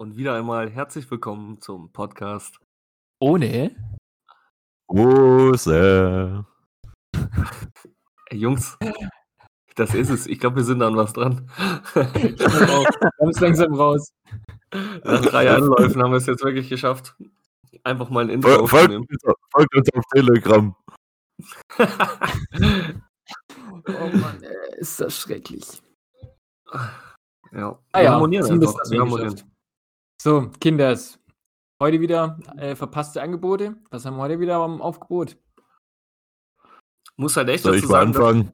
und 0.00 0.16
wieder 0.16 0.34
einmal 0.36 0.70
herzlich 0.70 1.10
willkommen 1.10 1.60
zum 1.60 1.90
Podcast. 1.92 2.60
Ohne? 3.20 3.74
Hose. 4.90 6.44
Jungs, 8.30 8.78
das 9.74 9.94
ist 9.94 10.10
es. 10.10 10.26
Ich 10.26 10.38
glaube, 10.38 10.56
wir 10.56 10.64
sind 10.64 10.82
an 10.82 10.96
was 10.96 11.12
dran. 11.12 11.50
Komm 11.94 13.30
langsam 13.40 13.74
raus. 13.74 14.12
Nach 14.72 15.20
drei 15.22 15.50
Anläufen 15.50 16.02
haben 16.02 16.12
wir 16.12 16.18
es 16.18 16.26
jetzt 16.26 16.44
wirklich 16.44 16.68
geschafft. 16.68 17.16
Einfach 17.84 18.08
mal 18.10 18.24
ein 18.24 18.30
Intro 18.30 18.50
Fol- 18.50 18.68
Folgt 18.68 18.74
aufzunehmen. 18.92 19.06
uns, 19.10 19.34
folgt 19.52 19.74
uns 19.74 19.88
auf 19.94 20.04
Telegram. 20.14 20.76
Oh 23.88 24.16
Mann, 24.16 24.42
ist 24.78 25.00
das 25.00 25.18
schrecklich. 25.18 25.64
ja, 27.52 27.78
Ah 27.92 27.98
wir 27.98 28.02
ja, 28.04 28.12
harmonieren 28.12 28.60
Wir 28.60 28.68
wir 28.90 29.00
harmonieren. 29.00 29.42
So, 30.20 30.50
Kinders. 30.60 31.20
Heute 31.80 32.00
wieder 32.00 32.40
äh, 32.56 32.74
verpasste 32.74 33.22
Angebote. 33.22 33.76
Was 33.90 34.04
haben 34.04 34.16
wir 34.16 34.22
heute 34.22 34.40
wieder 34.40 34.56
am 34.56 34.82
Aufgebot? 34.82 35.36
Muss 37.16 37.36
halt 37.36 37.48
echt 37.50 37.62
Soll 37.62 37.74
dazu 37.74 37.84
ich 37.84 37.90
mal 37.90 37.98
sagen, 38.00 38.16
anfangen? 38.16 38.52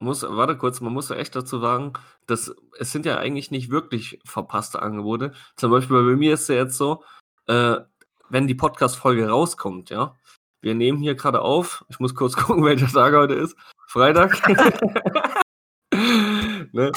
muss, 0.00 0.24
warte 0.24 0.56
kurz, 0.56 0.80
man 0.80 0.92
muss 0.92 1.10
echt 1.10 1.36
dazu 1.36 1.60
sagen, 1.60 1.92
dass 2.26 2.52
es 2.78 2.90
sind 2.90 3.06
ja 3.06 3.18
eigentlich 3.18 3.52
nicht 3.52 3.70
wirklich 3.70 4.18
verpasste 4.24 4.82
Angebote. 4.82 5.32
Zum 5.54 5.70
Beispiel 5.70 5.96
bei 6.04 6.16
mir 6.16 6.34
ist 6.34 6.48
ja 6.48 6.56
jetzt 6.56 6.76
so, 6.76 7.04
äh, 7.46 7.76
wenn 8.28 8.48
die 8.48 8.56
Podcast-Folge 8.56 9.28
rauskommt, 9.28 9.90
ja, 9.90 10.16
wir 10.60 10.74
nehmen 10.74 10.98
hier 10.98 11.14
gerade 11.14 11.40
auf, 11.42 11.84
ich 11.88 12.00
muss 12.00 12.16
kurz 12.16 12.34
gucken, 12.36 12.64
welcher 12.64 12.88
Tag 12.88 13.14
heute 13.14 13.34
ist, 13.34 13.56
Freitag. 13.86 14.42
ne? 16.74 16.92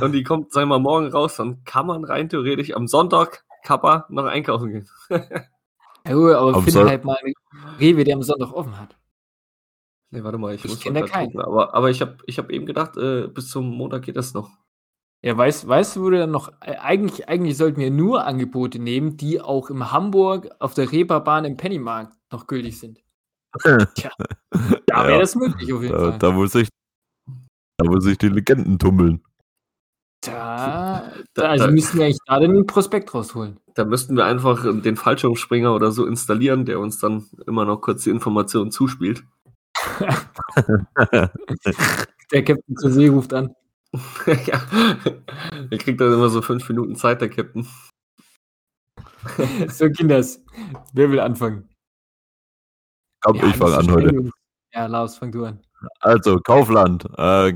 Und 0.00 0.12
die 0.12 0.22
kommt, 0.22 0.52
sagen 0.52 0.68
wir 0.68 0.78
mal, 0.78 0.82
morgen 0.82 1.08
raus, 1.08 1.36
dann 1.36 1.62
kann 1.64 1.86
man 1.86 2.04
rein 2.04 2.28
theoretisch 2.28 2.74
am 2.74 2.86
Sonntag 2.88 3.44
Kappa 3.62 4.06
noch 4.08 4.24
einkaufen 4.24 4.70
gehen. 4.70 4.88
Ja, 6.06 6.14
gut, 6.14 6.32
aber 6.32 6.48
Am 6.54 6.62
finde 6.64 6.70
Son- 6.70 6.88
halt 6.88 7.04
mal 7.04 7.16
einen 7.22 7.34
Rewe, 7.78 8.04
der 8.04 8.16
am 8.16 8.22
Sonntag 8.22 8.52
offen 8.52 8.78
hat. 8.78 8.96
Ne, 10.10 10.22
warte 10.22 10.38
mal, 10.38 10.54
ich, 10.54 10.64
Ich 10.64 10.70
muss 10.70 10.80
kenn 10.80 10.92
mal 10.94 11.00
da 11.00 11.06
grad 11.06 11.12
keinen. 11.14 11.32
gucken. 11.32 11.40
Aber, 11.46 11.74
aber 11.74 11.90
ich 11.90 12.00
habe 12.00 12.18
ich 12.26 12.38
hab 12.38 12.50
eben 12.50 12.66
gedacht, 12.66 12.96
äh, 12.96 13.26
bis 13.28 13.48
zum 13.50 13.68
Montag 13.70 14.02
geht 14.02 14.16
das 14.16 14.34
noch. 14.34 14.50
Ja, 15.22 15.36
weißt, 15.36 15.66
weißt 15.66 15.96
du, 15.96 16.02
wo 16.02 16.10
du 16.10 16.18
dann 16.18 16.30
noch, 16.30 16.52
äh, 16.60 16.76
eigentlich, 16.76 17.28
eigentlich 17.28 17.56
sollten 17.56 17.80
wir 17.80 17.90
nur 17.90 18.26
Angebote 18.26 18.78
nehmen, 18.78 19.16
die 19.16 19.40
auch 19.40 19.70
im 19.70 19.90
Hamburg 19.90 20.50
auf 20.60 20.74
der 20.74 20.92
Reeperbahn 20.92 21.46
im 21.46 21.56
Pennymarkt 21.56 22.12
noch 22.30 22.46
gültig 22.46 22.78
sind. 22.78 23.00
Tja, 23.94 24.10
da 24.86 25.04
wäre 25.04 25.12
Ja, 25.12 25.18
das 25.20 25.34
möglich 25.34 25.72
auf 25.72 25.82
jeden 25.82 25.94
da, 25.96 26.10
Fall. 26.10 26.18
da, 26.18 26.30
muss 26.32 26.54
ich, 26.54 26.68
da 27.84 27.90
muss 27.90 28.06
ich 28.06 28.18
die 28.18 28.28
Legenden 28.28 28.78
tummeln. 28.78 29.22
Da, 30.22 30.32
Da- 31.02 31.12
da, 31.34 31.42
also 31.50 31.66
da- 31.66 31.70
müssten 31.72 31.98
wir 31.98 32.06
eigentlich 32.06 32.18
da 32.26 32.38
den 32.40 32.66
Prospekt 32.66 33.12
rausholen. 33.14 33.58
Da 33.74 33.84
müssten 33.84 34.16
wir 34.16 34.24
einfach 34.24 34.62
den 34.80 34.96
Fallschirmspringer 34.96 35.74
oder 35.74 35.90
so 35.92 36.06
installieren, 36.06 36.64
der 36.64 36.78
uns 36.80 36.98
dann 36.98 37.26
immer 37.46 37.64
noch 37.64 37.80
kurz 37.80 38.04
die 38.04 38.10
Informationen 38.10 38.70
zuspielt. 38.70 39.22
Der 42.32 42.42
Captain 42.44 42.76
zur 42.76 42.90
See 42.90 43.08
ruft 43.08 43.32
an. 43.34 43.54
ja. 44.26 44.60
Er 45.70 45.78
kriegt 45.78 46.00
dann 46.00 46.12
immer 46.12 46.28
so 46.30 46.40
fünf 46.42 46.68
Minuten 46.68 46.96
Zeit, 46.96 47.20
der 47.20 47.28
Captain. 47.28 47.66
So, 49.68 49.88
Kinders, 49.90 50.40
wer 50.92 51.10
will 51.10 51.20
anfangen? 51.20 51.68
Komm, 53.22 53.36
Ja, 53.36 53.46
ich 53.48 53.56
fange 53.56 53.76
an 53.76 53.90
heute. 53.90 54.30
Ja, 54.72 54.86
Lars, 54.86 55.16
fang 55.18 55.32
du 55.32 55.44
an. 55.44 55.60
Also, 56.00 56.38
Kaufland. 56.40 57.06
Äh, 57.16 57.54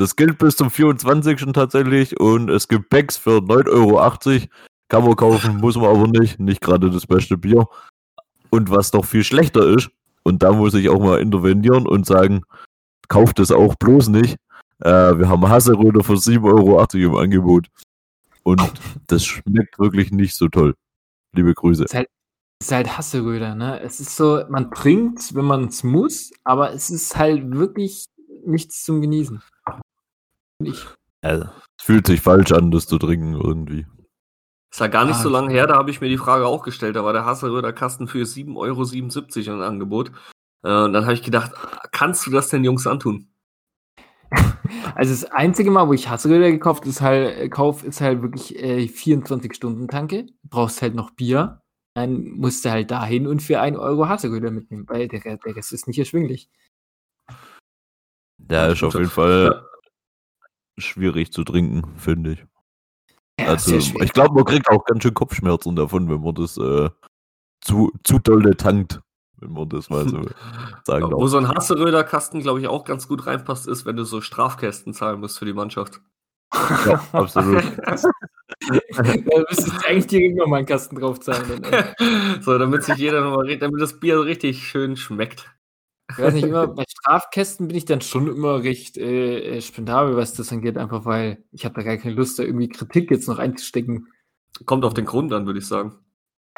das 0.00 0.16
gilt 0.16 0.38
bis 0.38 0.56
zum 0.56 0.70
24. 0.70 1.52
tatsächlich 1.52 2.18
und 2.18 2.48
es 2.48 2.68
gibt 2.68 2.88
Packs 2.88 3.18
für 3.18 3.38
9,80 3.38 3.68
Euro. 3.68 4.46
Kann 4.88 5.04
man 5.04 5.14
kaufen, 5.14 5.58
muss 5.58 5.76
man 5.76 5.94
aber 5.94 6.08
nicht. 6.08 6.40
Nicht 6.40 6.62
gerade 6.62 6.90
das 6.90 7.06
beste 7.06 7.36
Bier. 7.36 7.68
Und 8.48 8.70
was 8.70 8.94
noch 8.94 9.04
viel 9.04 9.22
schlechter 9.22 9.66
ist, 9.66 9.90
und 10.22 10.42
da 10.42 10.52
muss 10.52 10.72
ich 10.72 10.88
auch 10.88 11.00
mal 11.00 11.20
intervenieren 11.20 11.86
und 11.86 12.06
sagen, 12.06 12.44
kauft 13.08 13.40
es 13.40 13.52
auch 13.52 13.74
bloß 13.74 14.08
nicht. 14.08 14.36
Äh, 14.78 15.18
wir 15.18 15.28
haben 15.28 15.46
Hasseröder 15.46 16.02
für 16.02 16.14
7,80 16.14 16.44
Euro 16.44 16.86
im 16.94 17.16
Angebot. 17.16 17.66
Und 18.42 18.72
das 19.06 19.22
schmeckt 19.24 19.78
wirklich 19.78 20.12
nicht 20.12 20.34
so 20.34 20.48
toll. 20.48 20.74
Liebe 21.34 21.52
Grüße. 21.52 21.84
Es 21.84 22.06
ist 22.60 22.72
halt 22.72 22.96
Hasseröder, 22.96 23.54
ne? 23.54 23.80
Es 23.80 24.00
ist 24.00 24.16
so, 24.16 24.44
man 24.48 24.70
trinkt, 24.70 25.34
wenn 25.34 25.44
man 25.44 25.66
es 25.66 25.84
muss, 25.84 26.32
aber 26.42 26.72
es 26.72 26.88
ist 26.88 27.16
halt 27.16 27.50
wirklich 27.52 28.06
nichts 28.46 28.82
zum 28.82 29.02
Genießen. 29.02 29.42
Ich. 30.60 30.86
Also, 31.22 31.44
es 31.78 31.84
fühlt 31.84 32.06
sich 32.06 32.20
falsch 32.20 32.52
an, 32.52 32.70
das 32.70 32.86
zu 32.86 32.98
trinken 32.98 33.34
irgendwie. 33.34 33.86
Ist 34.72 34.80
ja 34.80 34.86
gar 34.86 35.04
nicht 35.04 35.16
Ah, 35.16 35.22
so 35.22 35.28
lange 35.28 35.50
her, 35.52 35.66
da 35.66 35.74
habe 35.76 35.90
ich 35.90 36.00
mir 36.00 36.08
die 36.08 36.18
Frage 36.18 36.46
auch 36.46 36.62
gestellt. 36.62 36.94
Da 36.96 37.04
war 37.04 37.12
der 37.12 37.24
Hasseröder 37.24 37.72
Kasten 37.72 38.06
für 38.06 38.24
7,77 38.24 39.48
Euro 39.48 39.56
im 39.56 39.62
Angebot. 39.62 40.12
Äh, 40.62 40.84
und 40.84 40.92
dann 40.92 41.04
habe 41.04 41.14
ich 41.14 41.22
gedacht, 41.22 41.52
kannst 41.90 42.26
du 42.26 42.30
das 42.30 42.48
den 42.48 42.64
Jungs 42.64 42.86
antun? 42.86 43.28
Also 44.94 45.10
das 45.12 45.24
einzige 45.32 45.70
Mal, 45.70 45.88
wo 45.88 45.92
ich 45.92 46.08
Hasseröder 46.08 46.50
gekauft 46.50 46.86
ist 46.86 47.00
halt, 47.00 47.36
äh, 47.36 47.48
kauf, 47.48 47.82
ist 47.82 48.00
halt 48.00 48.22
wirklich 48.22 48.56
äh, 48.56 48.84
24-Stunden-Tanke. 48.84 50.26
Brauchst 50.44 50.82
halt 50.82 50.94
noch 50.94 51.10
Bier. 51.10 51.60
Dann 51.94 52.30
musst 52.30 52.64
du 52.64 52.70
halt 52.70 52.90
dahin 52.92 53.26
und 53.26 53.42
für 53.42 53.60
1 53.60 53.76
Euro 53.76 54.08
Hasseröder 54.08 54.52
mitnehmen, 54.52 54.84
weil 54.88 55.08
der, 55.08 55.20
der 55.20 55.56
Rest 55.56 55.72
ist 55.72 55.88
nicht 55.88 55.98
erschwinglich. 55.98 56.48
Der 58.38 58.66
Ja, 58.66 58.72
ist 58.72 58.84
auf 58.84 58.94
jeden 58.94 59.10
Fall 59.10 59.66
schwierig 60.80 61.32
zu 61.32 61.44
trinken, 61.44 61.96
finde 61.96 62.32
ich. 62.32 62.44
Ja, 63.38 63.48
Also, 63.48 63.76
ich 63.76 64.12
glaube, 64.12 64.34
man 64.34 64.44
kriegt 64.44 64.68
auch 64.68 64.84
ganz 64.84 65.02
schön 65.02 65.14
Kopfschmerzen 65.14 65.76
davon, 65.76 66.08
wenn 66.08 66.20
man 66.20 66.34
das 66.34 66.56
äh, 66.58 66.90
zu, 67.60 67.90
zu 68.04 68.18
dolle 68.18 68.56
tankt, 68.56 69.00
wenn 69.38 69.52
man 69.52 69.68
das 69.68 69.88
mal 69.90 70.08
so 70.08 70.22
sagen 70.84 71.04
Wo 71.10 71.20
darf. 71.20 71.30
so 71.30 71.38
ein 71.38 71.48
Hasseröder 71.48 72.04
Kasten, 72.04 72.40
glaube 72.40 72.60
ich, 72.60 72.68
auch 72.68 72.84
ganz 72.84 73.08
gut 73.08 73.26
reinpasst, 73.26 73.66
ist, 73.68 73.86
wenn 73.86 73.96
du 73.96 74.04
so 74.04 74.20
Strafkästen 74.20 74.92
zahlen 74.92 75.20
musst 75.20 75.38
für 75.38 75.46
die 75.46 75.52
Mannschaft. 75.54 76.00
Ja, 76.52 77.00
absolut. 77.12 77.62
da 77.86 78.02
müsstest 79.48 79.68
du 79.68 79.86
eigentlich 79.86 80.06
direkt 80.08 80.36
nochmal 80.36 80.58
einen 80.58 80.66
Kasten 80.66 80.96
draufzahlen. 80.96 81.62
Dann, 81.62 81.72
ey. 81.72 82.42
so, 82.42 82.58
damit 82.58 82.82
sich 82.84 82.96
jeder 82.96 83.22
nochmal, 83.22 83.46
ri- 83.46 83.58
damit 83.58 83.80
das 83.80 84.00
Bier 84.00 84.20
richtig 84.24 84.66
schön 84.68 84.96
schmeckt. 84.96 85.50
Ich 86.20 86.26
weiß 86.26 86.34
nicht, 86.34 86.44
immer 86.44 86.66
bei 86.66 86.84
Strafkästen 86.88 87.68
bin 87.68 87.76
ich 87.76 87.86
dann 87.86 88.00
schon 88.00 88.28
immer 88.28 88.62
recht 88.62 88.98
äh, 88.98 89.56
äh, 89.56 89.60
spendabel, 89.60 90.16
was 90.16 90.34
das 90.34 90.52
angeht, 90.52 90.76
einfach 90.76 91.04
weil 91.04 91.42
ich 91.50 91.64
habe 91.64 91.74
da 91.74 91.82
gar 91.82 91.96
keine 91.96 92.14
Lust, 92.14 92.38
da 92.38 92.42
irgendwie 92.42 92.68
Kritik 92.68 93.10
jetzt 93.10 93.26
noch 93.26 93.38
einzustecken. 93.38 94.08
Kommt 94.66 94.84
auf 94.84 94.94
den 94.94 95.06
Grund 95.06 95.32
an, 95.32 95.46
würde 95.46 95.60
ich 95.60 95.66
sagen. 95.66 95.98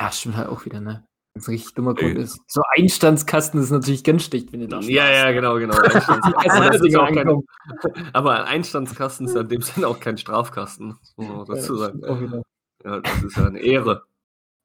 Ja, 0.01 0.11
stimmt 0.11 0.37
halt 0.37 0.49
auch 0.49 0.65
wieder, 0.65 0.81
ne? 0.81 1.07
Wenn 1.35 1.41
es 1.41 1.49
ein 1.49 1.53
richtig 1.53 1.75
dummer 1.75 1.95
Ey. 1.97 2.05
Grund 2.05 2.19
ist. 2.19 2.41
So 2.49 2.63
Einstandskasten 2.77 3.61
ist 3.61 3.71
natürlich 3.71 4.05
ganz 4.05 4.25
schlecht, 4.25 4.53
wenn 4.53 4.61
du 4.61 4.69
da 4.69 4.81
Ja, 4.81 5.11
ja, 5.11 5.31
genau, 5.33 5.55
genau. 5.57 5.77
Also, 5.83 6.99
auch 6.99 7.13
kein, 7.13 7.43
aber 8.13 8.35
ein 8.35 8.45
Einstandskasten 8.45 9.27
ist 9.27 9.35
ja 9.35 9.43
in 9.43 9.49
dem 9.49 9.63
Sinne 9.63 9.87
auch 9.87 10.01
kein 10.01 10.19
Strafkasten, 10.19 10.97
muss 11.17 11.29
man 11.29 11.45
dazu 11.47 11.77
sagen. 11.77 12.43
Ja, 12.85 13.01
das 13.01 13.23
ist 13.23 13.37
ja 13.37 13.47
eine 13.47 13.61
Ehre. 13.61 14.03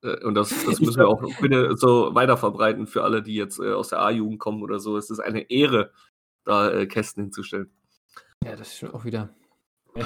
Äh, 0.07 0.25
Und 0.25 0.35
das, 0.35 0.50
das 0.66 0.79
müssen 0.79 0.97
wir 0.97 1.07
auch 1.07 1.22
bitte 1.41 1.75
so 1.78 2.13
weiter 2.16 2.38
verbreiten 2.38 2.88
für 2.88 3.03
alle, 3.03 3.22
die 3.22 3.35
jetzt 3.35 3.59
äh, 3.59 3.73
aus 3.73 3.90
der 3.90 4.01
A-Jugend 4.01 4.40
kommen 4.40 4.63
oder 4.63 4.79
so. 4.79 4.97
Es 4.97 5.09
ist 5.09 5.19
eine 5.19 5.50
Ehre, 5.50 5.91
da 6.45 6.72
äh, 6.72 6.88
Kästen 6.88 7.23
hinzustellen. 7.23 7.69
Ja, 8.44 8.56
das 8.56 8.75
stimmt 8.75 8.94
auch 8.94 9.06
wieder. 9.06 9.29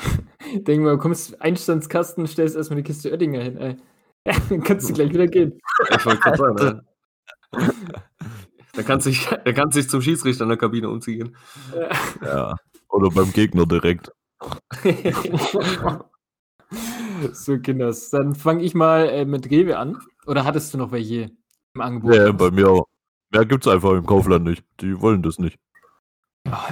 Denk 0.56 0.84
mal, 0.84 0.92
du 0.92 0.98
kommst 0.98 1.42
Einstandskasten, 1.42 2.28
stellst 2.28 2.56
erstmal 2.56 2.78
eine 2.78 2.84
Kiste 2.84 3.12
Oettinger 3.12 3.42
hin, 3.42 3.58
ey. 3.58 3.78
Ja, 4.26 4.34
dann 4.50 4.64
kannst 4.64 4.90
du 4.90 4.94
gleich 4.94 5.10
wieder 5.10 5.28
gehen. 5.28 5.60
Ich 5.90 6.06
wollte 6.06 6.22
gerade 6.22 6.38
sagen, 6.38 6.82
ja. 7.54 7.70
Da 8.74 8.84
kannst 8.84 9.06
du 9.06 9.10
dich, 9.10 9.28
da 9.28 9.52
kannst 9.52 9.76
du 9.76 9.82
dich 9.82 9.90
zum 9.90 10.02
Schiedsrichter 10.02 10.44
in 10.44 10.50
der 10.50 10.58
Kabine 10.58 10.88
umziehen. 10.88 11.36
Ja. 12.22 12.56
Oder 12.88 13.10
beim 13.10 13.32
Gegner 13.34 13.66
direkt. 13.66 14.12
So, 17.34 17.60
Kinders. 17.60 18.10
Dann 18.10 18.36
fange 18.36 18.64
ich 18.64 18.74
mal 18.74 19.08
äh, 19.10 19.26
mit 19.26 19.50
Rewe 19.50 19.78
an. 19.78 19.98
Oder 20.26 20.46
hattest 20.46 20.74
du 20.74 20.78
noch 20.78 20.92
welche 20.92 21.32
im 21.74 21.82
Angebot? 21.82 22.16
Ja, 22.16 22.32
bei 22.32 22.52
mir 22.52 22.70
auch. 22.70 22.88
Mehr 23.32 23.46
gibt's 23.46 23.68
einfach 23.68 23.92
im 23.94 24.06
Kaufland 24.06 24.46
nicht. 24.46 24.64
Die 24.82 25.00
wollen 25.00 25.24
das 25.24 25.40
nicht. 25.40 25.58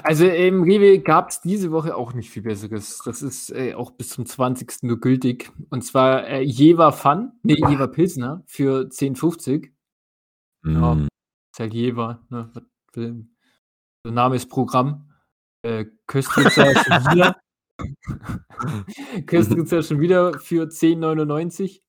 Also 0.04 0.26
im 0.26 0.64
Rewe 0.64 1.00
gab 1.00 1.30
es 1.30 1.42
diese 1.42 1.72
Woche 1.72 1.96
auch 1.96 2.14
nicht 2.14 2.32
viel 2.32 2.42
Besseres. 2.42 3.02
Das 3.06 3.22
ist 3.22 3.52
äh, 3.52 3.76
auch 3.76 3.92
bis 3.92 4.10
zum 4.10 4.26
20. 4.26 4.82
nur 4.82 5.00
gültig. 5.00 5.52
Und 5.70 5.84
zwar 5.84 6.28
äh, 6.28 6.42
Jever 6.42 6.92
Fun, 6.92 7.34
nee, 7.44 7.56
Jever 7.56 7.88
Pilsner 7.88 8.44
für 8.48 8.88
10,50. 8.88 9.70
Ja. 10.66 10.96
Mm. 10.96 11.08
Ist 11.54 11.60
halt 11.60 11.74
Jever, 11.74 12.26
ne? 12.30 12.52
Der 12.96 14.12
Name 14.12 14.36
ist 14.36 14.50
Programm. 14.50 15.12
Äh, 15.62 15.86
Köstritzer 17.80 18.24
schon 18.24 18.86
wieder. 18.90 19.26
Köstritzer 19.26 19.84
schon 19.84 20.00
wieder 20.00 20.40
für 20.40 20.64
10,99. 20.68 21.82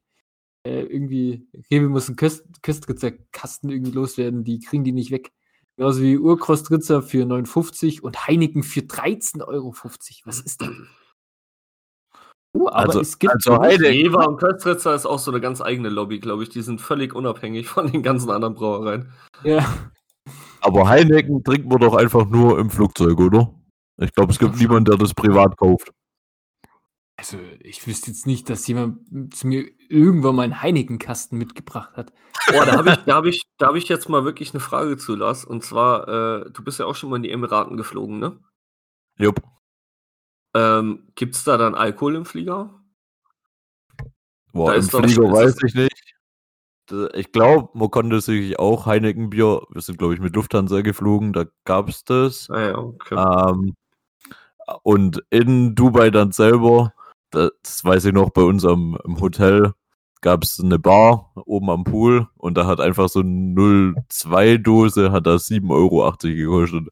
Äh, 0.67 0.83
irgendwie, 0.83 1.49
Rewe 1.71 1.89
muss 1.89 2.15
Köst 2.17 2.45
Köstritzer 2.63 3.13
Kasten 3.33 3.71
irgendwie 3.71 3.93
loswerden, 3.93 4.45
die 4.45 4.59
kriegen 4.61 4.85
die 4.85 4.93
nicht 4.93 5.11
weg. 5.11 5.33
Genauso 5.77 6.03
wie 6.03 6.19
Urkostritzer 6.19 7.01
für 7.03 7.25
9,50 7.25 8.03
und 8.03 8.27
Heineken 8.27 8.63
für 8.63 8.81
13,50 8.81 9.47
Euro. 9.47 9.75
Was 10.27 10.41
ist 10.41 10.61
das? 10.61 10.69
Oh, 12.53 12.67
aber 12.67 12.77
Also- 12.77 13.01
es 13.01 13.19
gibt 13.19 13.33
also 13.33 13.59
Heineken- 13.59 14.15
und 14.27 14.37
Köstritzer 14.39 14.95
ist 14.95 15.07
auch 15.07 15.19
so 15.19 15.31
eine 15.31 15.41
ganz 15.41 15.61
eigene 15.63 15.89
Lobby, 15.89 16.19
glaube 16.19 16.43
ich. 16.43 16.51
Die 16.51 16.63
sind 16.63 16.81
völlig 16.81 17.15
unabhängig 17.15 17.67
von 17.69 17.91
den 17.91 18.03
ganzen 18.03 18.31
anderen 18.31 18.55
Brauereien. 18.55 19.11
ja, 19.45 19.65
Aber 20.61 20.89
Heineken 20.89 21.43
trinkt 21.43 21.67
man 21.69 21.79
doch 21.81 21.95
einfach 21.95 22.27
nur 22.29 22.59
im 22.59 22.69
Flugzeug, 22.69 23.19
oder? 23.19 23.55
Ich 24.00 24.12
glaube, 24.14 24.32
es 24.32 24.38
gibt 24.38 24.56
niemanden, 24.56 24.87
der 24.87 24.97
das 24.97 25.14
privat 25.14 25.56
kauft. 25.58 25.93
also 27.17 27.38
ich 27.61 27.87
wüsste 27.87 28.11
jetzt 28.11 28.26
nicht, 28.26 28.49
dass 28.49 28.67
jemand 28.67 29.35
zu 29.35 29.47
mir 29.47 29.70
irgendwann 29.88 30.35
mal 30.37 30.43
einen 30.44 30.62
Heineken-Kasten 30.62 31.37
mitgebracht 31.37 31.97
hat. 31.97 32.12
Boah, 32.50 32.64
da 32.64 32.79
habe 32.79 32.91
ich, 32.91 32.97
da 33.05 33.14
hab 33.17 33.25
ich, 33.26 33.43
da 33.58 33.67
hab 33.69 33.75
ich 33.76 33.88
jetzt 33.88 34.08
mal 34.08 34.25
wirklich 34.25 34.52
eine 34.55 34.61
Frage 34.61 34.97
zu, 34.97 35.14
Lars. 35.14 35.44
Und 35.44 35.62
zwar, 35.62 36.08
äh, 36.47 36.50
du 36.50 36.64
bist 36.64 36.79
ja 36.79 36.87
auch 36.87 36.94
schon 36.97 37.11
mal 37.11 37.17
in 37.17 37.23
die 37.25 37.31
Emiraten 37.31 37.76
geflogen, 37.76 38.19
ne? 38.19 38.38
Jupp. 39.19 39.43
Ähm, 40.55 41.12
Gibt 41.14 41.35
es 41.37 41.44
da 41.44 41.58
dann 41.58 41.75
Alkohol 41.75 42.17
im 42.17 42.25
Flieger? 42.25 42.82
Boah, 44.53 44.70
Da 44.70 44.75
im 44.75 44.81
ist 44.81 44.94
doch- 44.94 45.00
Flieger 45.03 45.25
ist 45.25 45.32
weiß 45.32 45.62
ich 45.64 45.75
nicht. 45.75 46.14
Ich 47.14 47.31
glaube, 47.31 47.69
man 47.79 47.88
konnte 47.91 48.20
sich 48.20 48.58
auch 48.58 48.87
Heineken-Bier, 48.87 49.62
wir 49.70 49.81
sind, 49.81 49.99
glaube 49.99 50.14
ich, 50.14 50.20
mit 50.20 50.35
Lufthansa 50.35 50.81
geflogen, 50.81 51.32
da 51.32 51.44
gab 51.64 51.88
es 51.88 52.03
das. 52.03 52.50
Ah 52.50 52.61
ja, 52.61 52.79
okay. 52.79 53.14
Ähm, 53.14 53.75
und 54.82 55.22
in 55.31 55.75
Dubai 55.75 56.11
dann 56.11 56.32
selber, 56.32 56.93
das 57.31 57.84
weiß 57.84 58.06
ich 58.06 58.12
noch, 58.12 58.31
bei 58.31 58.43
uns 58.43 58.64
am, 58.64 58.99
im 59.05 59.20
Hotel 59.20 59.72
gab 60.20 60.43
es 60.43 60.61
eine 60.61 60.78
Bar 60.78 61.32
oben 61.46 61.70
am 61.70 61.84
Pool 61.84 62.28
und 62.37 62.56
da 62.56 62.67
hat 62.67 62.81
einfach 62.81 63.08
so 63.08 63.20
eine 63.20 63.55
02-Dose, 63.55 65.12
hat 65.12 65.26
da 65.26 65.37
7,80 65.37 65.70
Euro 65.70 66.12
gekostet. 66.20 66.88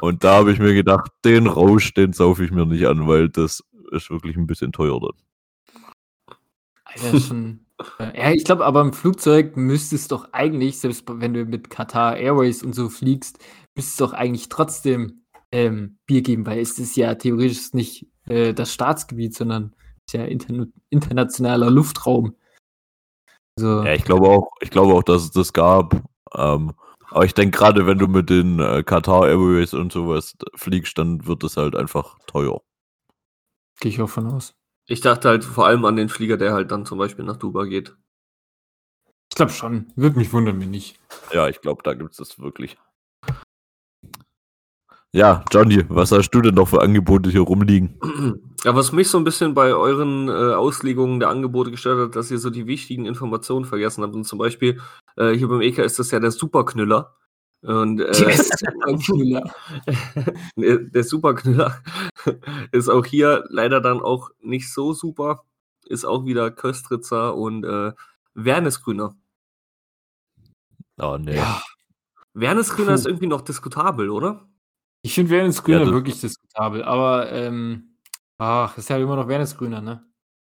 Und 0.00 0.22
da 0.22 0.34
habe 0.34 0.52
ich 0.52 0.58
mir 0.58 0.74
gedacht, 0.74 1.10
den 1.24 1.46
Rausch, 1.46 1.94
den 1.94 2.12
saufe 2.12 2.44
ich 2.44 2.50
mir 2.50 2.66
nicht 2.66 2.86
an, 2.86 3.08
weil 3.08 3.28
das 3.28 3.64
ist 3.92 4.10
wirklich 4.10 4.36
ein 4.36 4.46
bisschen 4.46 4.72
teuer 4.72 5.00
dann. 5.00 6.34
Alter, 6.84 7.20
schon. 7.20 7.66
äh, 7.98 8.20
ja, 8.20 8.30
ich 8.30 8.44
glaube, 8.44 8.64
aber 8.64 8.80
im 8.82 8.92
Flugzeug 8.92 9.56
müsste 9.56 9.96
es 9.96 10.08
doch 10.08 10.32
eigentlich, 10.32 10.78
selbst 10.78 11.04
wenn 11.08 11.34
du 11.34 11.44
mit 11.44 11.70
Qatar 11.70 12.16
Airways 12.16 12.62
und 12.62 12.74
so 12.74 12.88
fliegst, 12.88 13.38
müsste 13.74 13.90
es 13.90 13.96
doch 13.96 14.12
eigentlich 14.12 14.48
trotzdem 14.48 15.23
ähm, 15.54 15.98
Bier 16.04 16.22
geben, 16.22 16.46
weil 16.46 16.58
es 16.58 16.80
ist 16.80 16.96
ja 16.96 17.14
theoretisch 17.14 17.72
nicht 17.74 18.08
äh, 18.26 18.52
das 18.52 18.72
Staatsgebiet, 18.72 19.34
sondern 19.34 19.72
es 20.04 20.12
ist 20.12 20.18
ja 20.18 20.24
interna 20.24 20.66
internationaler 20.90 21.70
Luftraum. 21.70 22.34
Also, 23.56 23.84
Ja, 23.84 23.94
ich 23.94 24.04
glaube 24.04 24.28
auch, 24.28 24.50
ich 24.60 24.70
glaube 24.70 24.94
auch, 24.94 25.04
dass 25.04 25.22
es 25.22 25.30
das 25.30 25.52
gab. 25.52 26.02
Ähm, 26.34 26.72
aber 27.10 27.24
ich 27.24 27.34
denke 27.34 27.56
gerade, 27.56 27.86
wenn 27.86 27.98
du 27.98 28.08
mit 28.08 28.30
den 28.30 28.58
äh, 28.58 28.82
Qatar 28.82 29.28
Airways 29.28 29.74
und 29.74 29.92
sowas 29.92 30.36
fliegst, 30.56 30.98
dann 30.98 31.24
wird 31.24 31.44
es 31.44 31.56
halt 31.56 31.76
einfach 31.76 32.18
teuer. 32.26 32.60
gehe 33.80 33.92
ich 33.92 34.02
auch 34.02 34.08
von 34.08 34.26
aus. 34.26 34.56
Ich 34.86 35.00
dachte 35.02 35.28
halt 35.28 35.44
vor 35.44 35.66
allem 35.66 35.84
an 35.84 35.94
den 35.94 36.08
Flieger, 36.08 36.36
der 36.36 36.52
halt 36.52 36.72
dann 36.72 36.84
zum 36.84 36.98
Beispiel 36.98 37.24
nach 37.24 37.36
Dubai 37.36 37.68
geht. 37.68 37.96
Ich 39.30 39.36
glaube 39.36 39.52
schon. 39.52 39.92
Würde 39.94 40.18
mich 40.18 40.32
wundern, 40.32 40.60
wenn 40.60 40.72
nicht. 40.72 40.98
Ja, 41.32 41.48
ich 41.48 41.60
glaube, 41.60 41.82
da 41.84 41.94
gibt 41.94 42.10
es 42.10 42.16
das 42.16 42.40
wirklich. 42.40 42.76
Ja, 45.14 45.44
Johnny, 45.52 45.84
was 45.90 46.10
hast 46.10 46.30
du 46.30 46.40
denn 46.40 46.56
noch 46.56 46.66
für 46.66 46.82
Angebote 46.82 47.30
hier 47.30 47.42
rumliegen? 47.42 48.00
Ja, 48.64 48.74
was 48.74 48.90
mich 48.90 49.08
so 49.08 49.16
ein 49.16 49.22
bisschen 49.22 49.54
bei 49.54 49.72
euren 49.72 50.28
äh, 50.28 50.32
Auslegungen 50.32 51.20
der 51.20 51.28
Angebote 51.28 51.70
gestört 51.70 52.00
hat, 52.00 52.16
dass 52.16 52.32
ihr 52.32 52.38
so 52.40 52.50
die 52.50 52.66
wichtigen 52.66 53.06
Informationen 53.06 53.64
vergessen 53.64 54.02
habt. 54.02 54.12
Und 54.16 54.24
zum 54.24 54.40
Beispiel, 54.40 54.80
äh, 55.16 55.30
hier 55.30 55.46
beim 55.46 55.60
EK 55.60 55.78
ist 55.78 56.00
das 56.00 56.10
ja 56.10 56.18
der 56.18 56.32
Superknüller. 56.32 57.14
Und 57.62 58.00
äh, 58.00 58.12
Schüler. 58.98 59.54
der 60.56 60.78
der 60.78 61.04
Superknüller 61.04 61.80
ist 62.72 62.88
auch 62.88 63.06
hier 63.06 63.44
leider 63.50 63.80
dann 63.80 64.00
auch 64.00 64.30
nicht 64.40 64.72
so 64.72 64.94
super. 64.94 65.44
Ist 65.86 66.04
auch 66.04 66.24
wieder 66.24 66.50
Köstritzer 66.50 67.36
und 67.36 67.62
äh, 67.62 67.92
Wernesgrüner. 68.34 69.14
Oh, 71.00 71.18
nee. 71.20 71.36
Ja, 71.36 71.62
Wernesgrüner 72.32 72.88
Puh. 72.88 72.94
ist 72.94 73.06
irgendwie 73.06 73.28
noch 73.28 73.42
diskutabel, 73.42 74.10
oder? 74.10 74.48
Ich 75.04 75.14
finde 75.14 75.30
Wernes 75.30 75.62
Grüner 75.62 75.80
das- 75.80 75.90
wirklich 75.92 76.20
diskutabel, 76.20 76.82
aber 76.82 77.30
ähm, 77.30 77.96
ach, 78.38 78.76
ist 78.78 78.88
ja 78.88 78.96
immer 78.98 79.16
noch 79.16 79.28
Wernes 79.28 79.56
Grüner, 79.56 79.80
ne? 79.80 80.04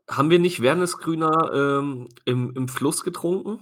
Haben 0.09 0.31
wir 0.31 0.39
nicht 0.39 0.61
Wernesgrüner 0.62 1.51
ähm, 1.81 2.09
im, 2.25 2.53
im 2.55 2.69
Fluss 2.69 3.05
getrunken? 3.05 3.59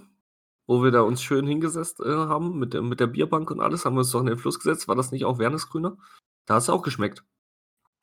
Wo 0.65 0.81
wir 0.83 0.91
da 0.91 1.01
uns 1.01 1.21
schön 1.21 1.45
hingesetzt 1.45 1.99
äh, 1.99 2.05
haben 2.09 2.57
mit 2.57 2.73
der, 2.73 2.81
mit 2.81 2.99
der 3.01 3.07
Bierbank 3.07 3.51
und 3.51 3.59
alles, 3.59 3.83
haben 3.85 3.95
wir 3.95 3.99
uns 3.99 4.11
doch 4.11 4.21
in 4.21 4.27
den 4.27 4.37
Fluss 4.37 4.59
gesetzt. 4.59 4.87
War 4.87 4.95
das 4.95 5.11
nicht 5.11 5.25
auch 5.25 5.37
Wernesgrüner? 5.39 5.97
Da 6.45 6.55
hat 6.55 6.61
es 6.63 6.69
auch 6.69 6.81
geschmeckt. 6.83 7.23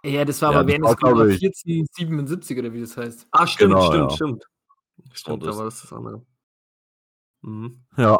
Ja, 0.04 0.24
das 0.26 0.42
war 0.42 0.52
Ja, 0.52 0.60
aber 0.60 0.68
Wernes 0.68 0.96
Grüner 0.96 1.26
ich- 1.28 1.42
1477 1.42 2.58
oder 2.58 2.72
wie 2.74 2.80
das 2.80 2.96
heißt. 2.96 3.26
Ah, 3.30 3.46
stimmt, 3.46 3.72
Genau, 3.74 3.86
stimmt, 3.86 4.10
ja. 4.10 4.16
stimmt. 4.16 4.44
Stimmt, 5.12 5.42
da 5.44 5.56
war 5.56 5.64
das 5.64 5.80
das 5.82 5.92
andere. 5.92 6.24
Mhm. 7.42 7.82
Ja, 7.96 8.18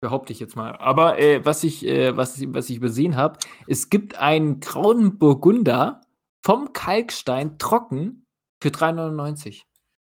Behaupte 0.00 0.32
ich 0.32 0.40
jetzt 0.40 0.56
mal. 0.56 0.76
Aber 0.76 1.18
äh, 1.18 1.44
was, 1.44 1.64
ich, 1.64 1.86
äh, 1.86 2.16
was, 2.16 2.40
was 2.54 2.70
ich 2.70 2.76
übersehen 2.76 3.16
habe, 3.16 3.38
es 3.66 3.88
gibt 3.88 4.16
einen 4.18 4.60
grauen 4.60 5.18
Burgunder 5.18 6.02
vom 6.44 6.72
Kalkstein 6.72 7.58
trocken 7.58 8.26
für 8.62 8.68
3,99. 8.68 9.62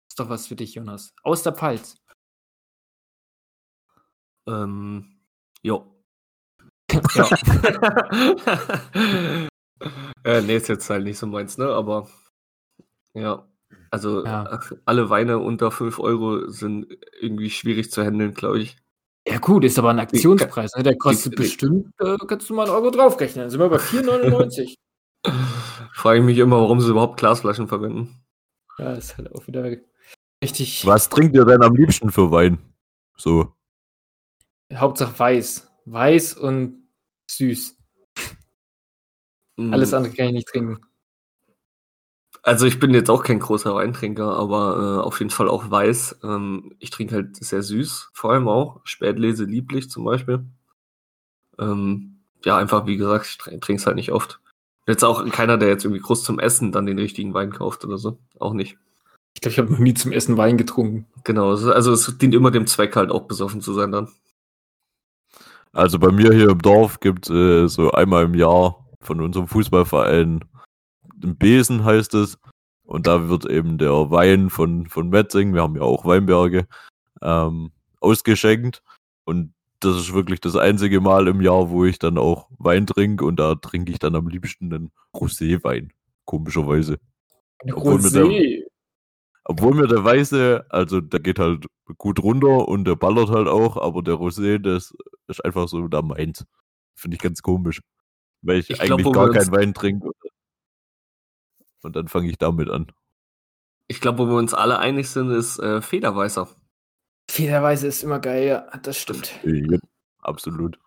Ist 0.09 0.19
doch 0.19 0.30
was 0.30 0.47
für 0.47 0.56
dich, 0.56 0.75
Jonas. 0.75 1.13
Aus 1.24 1.44
der 1.44 1.53
Pfalz. 1.53 1.95
Ähm, 4.47 5.19
jo. 5.62 5.85
ja. 7.15 7.30
äh, 10.24 10.41
nee, 10.41 10.56
ist 10.57 10.69
jetzt 10.69 10.89
halt 10.89 11.03
nicht 11.03 11.18
so 11.18 11.27
meins, 11.27 11.57
ne? 11.57 11.68
Aber 11.68 12.07
ja. 13.13 13.47
Also 13.91 14.25
Ja. 14.25 14.59
alle 14.85 15.09
Weine 15.09 15.39
unter 15.39 15.71
5 15.71 16.00
Euro 16.00 16.50
sind 16.50 16.88
irgendwie 17.19 17.50
schwierig 17.50 17.91
zu 17.91 18.03
handeln, 18.03 18.33
glaube 18.33 18.59
ich. 18.59 18.77
Ja, 19.28 19.38
gut, 19.40 19.64
ist 19.64 19.80
aber 19.80 19.90
ein 19.92 20.00
Aktionspreis. 20.00 20.75
Ne? 20.75 20.84
Der 20.84 20.98
kostet 20.98 21.34
die- 21.34 21.38
bestimmt, 21.38 21.94
äh, 22.00 22.18
kannst 22.28 22.50
du 22.50 22.54
mal 22.54 22.64
einen 22.64 22.72
Euro 22.75 22.90
draufrechnen. 22.92 23.44
Dann 23.44 23.50
sind 23.50 23.60
wir 23.60 23.70
bei 23.70 23.78
4,99. 23.78 24.75
Frage 25.94 26.20
ich 26.20 26.25
mich 26.25 26.38
immer, 26.38 26.60
warum 26.60 26.81
sie 26.81 26.90
überhaupt 26.90 27.18
Glasflaschen 27.20 27.68
verwenden. 27.68 28.24
ja, 28.78 28.94
ist 28.94 29.18
halt 29.18 29.34
auch 29.34 29.48
wieder 29.48 29.64
richtig. 30.44 30.86
was 30.86 31.08
trinkt 31.10 31.36
ihr 31.36 31.46
denn 31.46 31.64
am 31.64 31.75
liebsten 31.75 32.12
für 32.12 32.31
Wein? 32.31 32.58
So, 33.18 33.54
Hauptsache 34.74 35.18
weiß. 35.18 35.69
Weiß 35.86 36.34
und 36.34 36.88
süß. 37.30 37.78
Alles 39.58 39.92
Mm, 39.92 39.96
andere 39.96 40.14
kann 40.14 40.26
ich 40.28 40.34
nicht 40.34 40.48
trinken. 40.48 40.81
Also 42.45 42.66
ich 42.66 42.80
bin 42.80 42.94
jetzt 42.94 43.09
auch 43.09 43.23
kein 43.23 43.40
großer 43.40 43.73
Weintrinker, 43.73 44.35
aber 44.38 45.00
äh, 45.00 45.02
auf 45.06 45.19
jeden 45.19 45.30
Fall 45.31 45.47
auch 45.47 45.71
weiß. 45.71 46.19
Ähm, 46.23 46.76
ich 46.80 46.90
trinke 46.90 47.16
halt 47.16 47.38
sehr 47.38 47.64
süß, 47.64 48.09
vor 48.14 48.33
allem 48.33 48.50
auch. 48.50 48.81
Spätlese 48.83 49.45
lieblich 49.45 49.90
zum 49.90 50.04
Beispiel. 50.04 50.45
Ähm, 51.59 52.19
ja, 52.44 52.57
einfach 52.57 52.85
wie 52.85 52.97
gesagt, 52.97 53.26
ich 53.28 53.38
trinke 53.38 53.76
es 53.76 53.85
halt 53.85 53.95
nicht 53.95 54.12
oft. 54.12 54.40
Jetzt 54.88 55.04
auch 55.04 55.26
keiner, 55.31 55.57
der 55.57 55.69
jetzt 55.69 55.85
irgendwie 55.85 56.02
groß 56.02 56.23
zum 56.23 56.40
Essen 56.40 56.73
dann 56.73 56.85
den 56.85 57.00
richtigen 57.00 57.33
Wein 57.33 57.52
kauft 57.54 57.85
oder 57.85 57.97
so. 57.97 58.18
Auch 58.40 58.54
nicht. 58.54 58.78
Ich 59.35 59.42
glaube, 59.42 59.54
ich 59.54 59.59
habe 59.59 59.71
noch 59.71 59.80
nie 59.80 59.94
zum 59.94 60.12
Essen 60.12 60.35
Wein 60.38 60.57
getrunken. 60.57 61.06
Genau, 61.23 61.54
es- 61.54 61.66
also 61.66 61.94
es 61.94 62.18
dient 62.18 62.35
immer 62.35 62.52
dem 62.52 62.68
Zweck 62.68 62.95
halt 62.97 63.09
auch 63.09 63.23
besoffen 63.23 63.62
zu 63.62 63.73
sein 63.73 63.92
dann. 63.94 64.09
also 65.71 65.97
bei 66.00 66.12
mir 66.12 66.33
hier 66.33 66.50
im 66.50 66.62
Dorf 66.62 67.00
gibt 67.00 67.30
äh, 67.30 67.68
so 67.68 67.92
einmal 67.92 68.26
im 68.26 68.35
Jahr 68.35 68.85
von 69.02 69.21
unserem 69.21 69.47
Fußballverein 69.47 70.42
ein 71.23 71.37
Besen 71.37 71.83
heißt 71.83 72.13
es. 72.15 72.37
Und 72.85 73.07
da 73.07 73.30
wird 73.30 73.45
eben 73.45 73.77
der 73.77 74.11
Wein 74.11 74.49
von, 74.49 74.87
von 74.87 75.09
Metzing, 75.09 75.53
wir 75.53 75.61
haben 75.61 75.75
ja 75.75 75.83
auch 75.83 76.06
Weinberge, 76.06 76.68
ähm, 77.21 77.71
ausgeschenkt. 78.01 78.83
Und 79.23 79.53
das 79.80 79.95
ist 79.97 80.13
wirklich 80.13 80.42
das 80.42 80.56
einzige 80.56 80.99
Mal 81.01 81.27
im 81.27 81.42
Jahr, 81.42 81.69
wo 81.69 81.85
ich 81.85 81.97
dann 81.99 82.18
auch 82.18 82.47
Wein 82.57 82.85
trinke. 82.85 83.25
Und 83.25 83.37
da 83.39 83.56
trinke 83.56 83.92
ich 83.92 83.99
dann 83.99 84.15
am 84.15 84.27
liebsten 84.27 84.73
einen 84.73 84.92
Roséwein, 85.13 85.92
komischerweise. 86.25 86.99
Obwohl 87.71 88.01
mir 88.01 88.11
der- 88.11 88.23
Rosé. 88.25 88.63
Obwohl 89.45 89.73
mir 89.75 89.87
der 89.87 90.03
Weiße, 90.03 90.65
also 90.69 91.01
der 91.01 91.19
geht 91.19 91.37
halt 91.37 91.65
gut 91.97 92.21
runter 92.23 92.65
und 92.68 92.85
der 92.85 92.95
ballert 92.95 93.30
halt 93.30 93.49
auch, 93.49 93.75
aber 93.75 94.01
der 94.01 94.15
Rosé, 94.15 94.57
das 94.57 94.94
ist 95.27 95.44
einfach 95.44 95.68
so 95.68 95.87
da 95.89 96.01
meins. 96.01 96.45
Finde 96.95 97.15
ich 97.15 97.21
ganz 97.21 97.42
komisch. 97.42 97.81
Weil 98.42 98.59
ich, 98.59 98.69
Ich 98.69 98.80
glaub, 98.80 98.92
eigentlich 98.92 99.06
wo 99.06 99.11
gar 99.11 99.30
keinen 99.31 99.51
Wein 99.51 99.73
trinke. 99.73 100.11
Und 101.83 101.95
dann 101.95 102.07
fange 102.07 102.30
ich 102.30 102.37
damit 102.37 102.69
an. 102.69 102.92
Ich 103.87 104.02
glaube, 104.02 104.19
wo 104.19 104.28
wir 104.28 104.37
uns 104.37 104.54
alle 104.54 104.80
einig 104.80 105.09
sind, 105.09 105.30
ist 105.31 105.59
äh, 105.59 105.81
Federweißer. 105.81 106.47
Federweise 107.30 107.87
ist 107.87 108.04
immer 108.04 108.19
geil, 108.19 108.47
ja, 108.47 108.78
das 108.81 108.97
stimmt. 108.97 109.31
Ja, 109.44 109.78
absolut. 110.19 110.80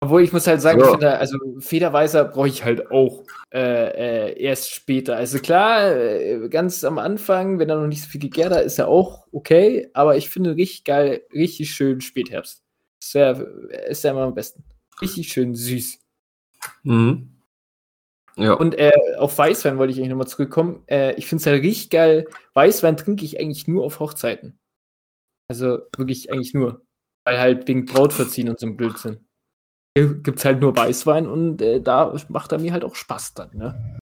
Obwohl 0.00 0.22
ich 0.22 0.32
muss 0.32 0.46
halt 0.48 0.60
sagen, 0.60 0.80
Ja. 0.80 0.86
ich 0.86 0.90
finde, 0.90 1.18
also 1.18 1.38
Federweißer 1.60 2.24
brauche 2.24 2.48
ich 2.48 2.64
halt 2.64 2.90
auch 2.90 3.24
äh, 3.52 4.30
äh, 4.30 4.42
erst 4.42 4.70
später. 4.72 5.16
Also 5.16 5.38
klar, 5.38 5.94
äh, 5.94 6.48
ganz 6.48 6.82
am 6.82 6.98
Anfang, 6.98 7.58
wenn 7.60 7.70
er 7.70 7.76
noch 7.80 7.86
nicht 7.86 8.02
so 8.02 8.08
viel 8.08 8.20
gegärt 8.20 8.52
hat, 8.52 8.64
ist 8.64 8.80
er 8.80 8.88
auch 8.88 9.26
okay, 9.30 9.88
aber 9.94 10.16
ich 10.16 10.28
finde 10.28 10.56
richtig 10.56 10.84
geil, 10.84 11.22
richtig 11.32 11.72
schön 11.72 12.00
Spätherbst. 12.00 12.64
Ist 13.00 13.14
ja, 13.14 13.30
ist 13.30 14.02
ja 14.02 14.10
immer 14.10 14.22
am 14.22 14.34
besten. 14.34 14.64
Richtig 15.00 15.32
schön 15.32 15.54
süß. 15.54 16.00
Mhm. 16.82 17.41
Ja. 18.36 18.54
Und 18.54 18.78
äh, 18.78 18.92
auf 19.18 19.36
Weißwein 19.36 19.78
wollte 19.78 19.92
ich 19.92 19.98
eigentlich 19.98 20.10
nochmal 20.10 20.26
zurückkommen. 20.26 20.82
Äh, 20.86 21.14
ich 21.16 21.26
finde 21.26 21.42
es 21.42 21.46
halt 21.46 21.62
richtig 21.62 21.90
geil. 21.90 22.26
Weißwein 22.54 22.96
trinke 22.96 23.24
ich 23.24 23.38
eigentlich 23.38 23.68
nur 23.68 23.84
auf 23.84 24.00
Hochzeiten. 24.00 24.58
Also 25.50 25.80
wirklich 25.96 26.32
eigentlich 26.32 26.54
nur. 26.54 26.82
Weil 27.24 27.38
halt 27.38 27.68
wegen 27.68 27.84
Brautverziehen 27.84 28.48
und 28.48 28.58
so 28.58 28.66
ein 28.66 28.76
Blödsinn. 28.76 29.26
Hier 29.96 30.14
gibt 30.14 30.38
es 30.38 30.44
halt 30.44 30.60
nur 30.60 30.74
Weißwein 30.76 31.26
und 31.26 31.60
äh, 31.60 31.80
da 31.80 32.14
macht 32.28 32.52
er 32.52 32.58
mir 32.58 32.72
halt 32.72 32.84
auch 32.84 32.94
Spaß 32.94 33.34
dann, 33.34 33.50
ne? 33.54 33.98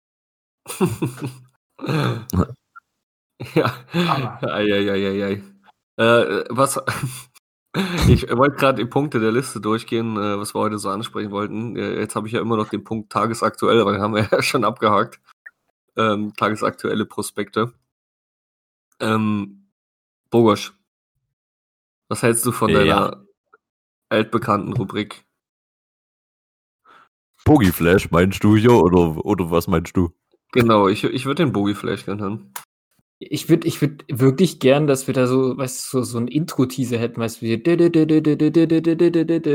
ja. 3.54 3.74
Eieieiei. 3.92 5.42
Äh, 5.96 6.44
was. 6.48 6.80
Ich 8.08 8.28
wollte 8.36 8.56
gerade 8.56 8.82
die 8.82 8.88
Punkte 8.88 9.20
der 9.20 9.32
Liste 9.32 9.60
durchgehen, 9.60 10.16
äh, 10.16 10.38
was 10.38 10.54
wir 10.54 10.60
heute 10.60 10.78
so 10.78 10.88
ansprechen 10.90 11.30
wollten. 11.30 11.76
Äh, 11.76 12.00
jetzt 12.00 12.16
habe 12.16 12.26
ich 12.26 12.32
ja 12.32 12.40
immer 12.40 12.56
noch 12.56 12.68
den 12.68 12.82
Punkt 12.82 13.12
tagesaktuell, 13.12 13.80
aber 13.80 13.92
den 13.92 14.00
haben 14.00 14.14
wir 14.14 14.26
ja 14.30 14.42
schon 14.42 14.64
abgehakt. 14.64 15.20
Ähm, 15.96 16.32
tagesaktuelle 16.36 17.06
Prospekte. 17.06 17.72
Ähm, 19.00 19.68
Bogosch, 20.30 20.72
was 22.08 22.22
hältst 22.22 22.44
du 22.46 22.52
von 22.52 22.70
Ja. 22.70 22.78
deiner 22.78 23.24
altbekannten 24.08 24.72
Rubrik? 24.72 25.24
Boogie 27.44 27.72
Flash 27.72 28.10
meinst 28.10 28.44
du 28.44 28.56
hier 28.56 28.72
oder, 28.72 29.24
oder 29.24 29.50
was 29.50 29.66
meinst 29.66 29.96
du? 29.96 30.12
Genau, 30.52 30.88
ich, 30.88 31.04
ich 31.04 31.24
würde 31.26 31.44
den 31.44 31.52
Bogi 31.52 31.74
vielleicht 31.74 32.06
gerne 32.06 32.22
hören 32.22 32.52
ich 33.20 33.50
würde 33.50 33.68
ich 33.68 33.80
würd 33.82 34.04
wirklich 34.08 34.60
gern, 34.60 34.86
dass 34.86 35.06
wir 35.06 35.12
da 35.12 35.26
so, 35.26 35.56
weißt 35.56 35.92
du, 35.92 35.98
so, 35.98 36.02
so 36.04 36.18
ein 36.18 36.26
Intro-Teaser 36.26 36.98
hätten, 36.98 37.20
weißt 37.20 37.42
du, 37.42 37.46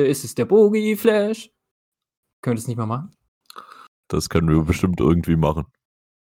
ist 0.09 0.23
es 0.23 0.35
der 0.35 0.45
Bogie-Flash? 0.45 1.49
Können 2.41 2.53
wir 2.53 2.61
das 2.61 2.67
nicht 2.67 2.77
mal 2.77 2.85
machen? 2.85 3.11
Das 4.07 4.29
können 4.29 4.49
wir 4.49 4.61
bestimmt 4.61 4.99
irgendwie 4.99 5.35
machen. 5.35 5.65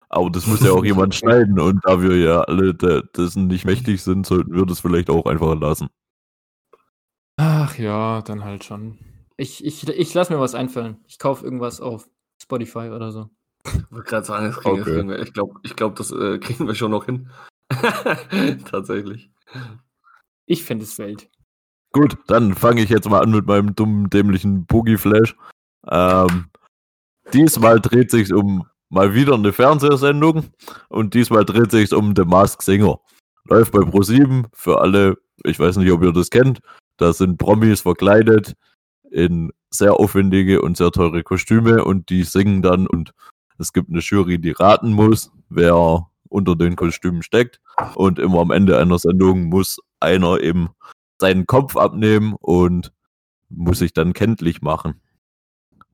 Aber 0.09 0.31
das 0.31 0.47
muss 0.47 0.61
ja 0.61 0.71
auch 0.71 0.83
jemand 0.83 1.13
schneiden 1.13 1.59
und 1.59 1.81
da 1.83 2.01
wir 2.01 2.17
ja 2.17 2.41
alle 2.41 2.73
dessen 2.73 3.45
nicht 3.45 3.65
mächtig 3.65 4.01
sind, 4.01 4.25
sollten 4.25 4.55
wir 4.55 4.65
das 4.65 4.79
vielleicht 4.79 5.11
auch 5.11 5.25
einfach 5.25 5.53
lassen. 5.59 5.89
Ach 7.37 7.77
ja, 7.77 8.23
dann 8.23 8.43
halt 8.43 8.63
schon. 8.63 8.97
Ich, 9.37 9.63
ich, 9.63 9.87
ich 9.87 10.13
lasse 10.13 10.33
mir 10.33 10.39
was 10.39 10.55
einfallen. 10.55 10.97
Ich 11.05 11.19
kaufe 11.19 11.43
irgendwas 11.43 11.79
auf 11.79 12.07
Spotify 12.41 12.89
oder 12.89 13.11
so. 13.11 13.29
Ich 13.65 13.91
wollte 13.91 14.09
gerade 14.09 14.25
sagen, 14.25 14.45
das 14.47 14.57
kriegen, 14.57 14.81
Okay. 14.81 14.91
kriegen 14.93 15.09
wir. 15.09 15.19
Ich 15.19 15.33
glaube, 15.33 15.59
ich 15.63 15.75
glaub, 15.75 15.95
das 15.95 16.11
äh, 16.11 16.37
kriegen 16.39 16.67
wir 16.67 16.75
schon 16.75 16.91
noch 16.91 17.05
hin. 17.05 17.29
Tatsächlich. 18.69 19.31
Ich 20.45 20.63
finde 20.63 20.83
es 20.83 20.97
Welt. 20.99 21.29
Gut, 21.91 22.17
dann 22.27 22.53
fange 22.53 22.81
ich 22.81 22.89
jetzt 22.89 23.09
mal 23.09 23.21
an 23.21 23.31
mit 23.31 23.45
meinem 23.47 23.73
dummen, 23.75 24.09
dämlichen 24.09 24.65
Boogie 24.65 24.97
Flash. 24.97 25.35
Ähm, 25.87 26.47
diesmal 27.33 27.79
dreht 27.79 28.11
sich 28.11 28.33
um 28.33 28.67
mal 28.89 29.13
wieder 29.13 29.33
eine 29.33 29.53
Fernsehsendung 29.53 30.45
und 30.89 31.13
diesmal 31.13 31.45
dreht 31.45 31.71
sich 31.71 31.93
um 31.93 32.13
The 32.15 32.25
Mask 32.25 32.61
Singer. 32.61 32.99
Läuft 33.45 33.71
bei 33.71 33.79
Pro7 33.79 34.45
für 34.53 34.81
alle, 34.81 35.17
ich 35.43 35.59
weiß 35.59 35.77
nicht, 35.77 35.91
ob 35.91 36.03
ihr 36.03 36.11
das 36.11 36.29
kennt. 36.29 36.59
Da 36.97 37.13
sind 37.13 37.37
Promis 37.37 37.81
verkleidet 37.81 38.55
in 39.11 39.51
sehr 39.69 39.93
aufwendige 39.93 40.61
und 40.61 40.77
sehr 40.77 40.91
teure 40.91 41.23
Kostüme 41.23 41.83
und 41.83 42.09
die 42.09 42.23
singen 42.23 42.61
dann 42.61 42.87
und 42.87 43.13
es 43.57 43.73
gibt 43.73 43.89
eine 43.89 43.99
Jury, 43.99 44.39
die 44.39 44.51
raten 44.51 44.93
muss, 44.93 45.31
wer 45.49 46.09
unter 46.29 46.55
den 46.55 46.75
Kostümen 46.75 47.23
steckt. 47.23 47.61
Und 47.95 48.19
immer 48.19 48.39
am 48.39 48.51
Ende 48.51 48.77
einer 48.77 48.99
Sendung 48.99 49.45
muss 49.45 49.79
einer 49.99 50.39
eben 50.41 50.69
seinen 51.19 51.45
Kopf 51.45 51.77
abnehmen 51.77 52.35
und 52.39 52.91
muss 53.49 53.79
sich 53.79 53.93
dann 53.93 54.13
kenntlich 54.13 54.61
machen. 54.61 55.01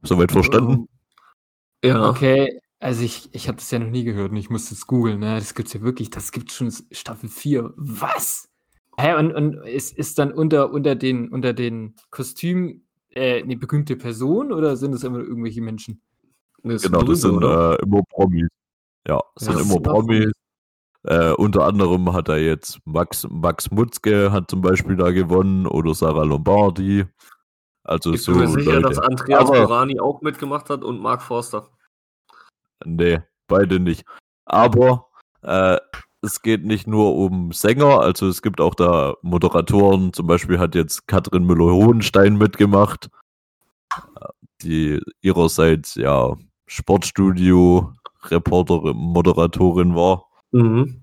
Soweit 0.01 0.31
verstanden? 0.31 0.87
Ja. 1.83 2.09
Okay, 2.09 2.59
also 2.79 3.03
ich, 3.03 3.29
ich 3.33 3.47
habe 3.47 3.57
das 3.57 3.69
ja 3.69 3.79
noch 3.79 3.89
nie 3.89 4.03
gehört 4.03 4.31
und 4.31 4.37
ich 4.37 4.49
muss 4.49 4.69
das 4.69 4.87
googeln, 4.87 5.19
ne? 5.19 5.35
Das 5.35 5.53
gibt's 5.53 5.73
ja 5.73 5.81
wirklich, 5.81 6.09
das 6.09 6.31
gibt 6.31 6.51
schon 6.51 6.71
Staffel 6.91 7.29
4. 7.29 7.73
Was? 7.75 8.49
Hä, 8.97 9.13
und, 9.13 9.33
und 9.33 9.53
ist, 9.65 9.97
ist 9.97 10.17
dann 10.19 10.31
unter, 10.31 10.71
unter 10.71 10.95
den, 10.95 11.29
unter 11.29 11.53
den 11.53 11.95
Kostümen 12.09 12.87
äh, 13.09 13.41
eine 13.41 13.57
berühmte 13.57 13.95
Person 13.95 14.51
oder 14.51 14.75
sind 14.77 14.93
es 14.93 15.03
immer 15.03 15.19
nur 15.19 15.27
irgendwelche 15.27 15.61
Menschen? 15.61 16.01
Ist 16.63 16.83
Genau, 16.83 17.01
das 17.03 17.21
sind 17.21 17.41
äh, 17.43 17.75
immer 17.75 18.01
Promis. 18.09 18.47
Ja, 19.07 19.19
das 19.35 19.45
sind 19.45 19.55
Ja, 19.55 19.61
immer 19.61 19.71
sind 19.73 19.83
Promis. 19.83 20.31
Äh, 21.03 21.31
unter 21.33 21.65
anderem 21.65 22.13
hat 22.13 22.29
er 22.29 22.37
jetzt 22.37 22.79
Max, 22.85 23.27
Max 23.29 23.71
Mutzke 23.71 24.31
hat 24.31 24.51
zum 24.51 24.61
Beispiel 24.61 24.95
da 24.95 25.09
gewonnen 25.11 25.65
oder 25.65 25.95
Sarah 25.95 26.23
Lombardi. 26.23 27.05
Also 27.83 28.13
Ich 28.13 28.21
so 28.21 28.33
bin 28.33 28.41
mir 28.41 28.47
sicher, 28.49 28.73
Leute. 28.73 28.89
dass 28.89 28.99
Andreas 28.99 29.49
Aber- 29.49 29.65
Borani 29.65 29.99
auch 29.99 30.21
mitgemacht 30.21 30.69
hat 30.69 30.83
und 30.83 30.99
Mark 31.01 31.23
Forster. 31.23 31.67
Nee, 32.85 33.21
beide 33.47 33.79
nicht. 33.79 34.05
Aber 34.45 35.07
äh, 35.41 35.77
es 36.21 36.43
geht 36.43 36.63
nicht 36.65 36.85
nur 36.85 37.15
um 37.15 37.51
Sänger, 37.51 37.99
also 38.01 38.27
es 38.27 38.43
gibt 38.43 38.61
auch 38.61 38.75
da 38.75 39.15
Moderatoren. 39.23 40.13
Zum 40.13 40.27
Beispiel 40.27 40.59
hat 40.59 40.75
jetzt 40.75 41.07
Katrin 41.07 41.45
Müller-Hohenstein 41.45 42.37
mitgemacht, 42.37 43.09
äh, 43.91 44.27
die 44.61 45.01
ihrerseits 45.21 45.95
ja 45.95 46.35
Sportstudio 46.71 47.93
Reporterin, 48.23 48.95
Moderatorin 48.95 49.93
war. 49.93 50.25
Mhm. 50.51 51.01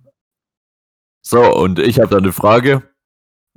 So, 1.20 1.40
und 1.54 1.78
ich 1.78 1.98
habe 1.98 2.08
da 2.08 2.16
eine 2.16 2.32
Frage, 2.32 2.82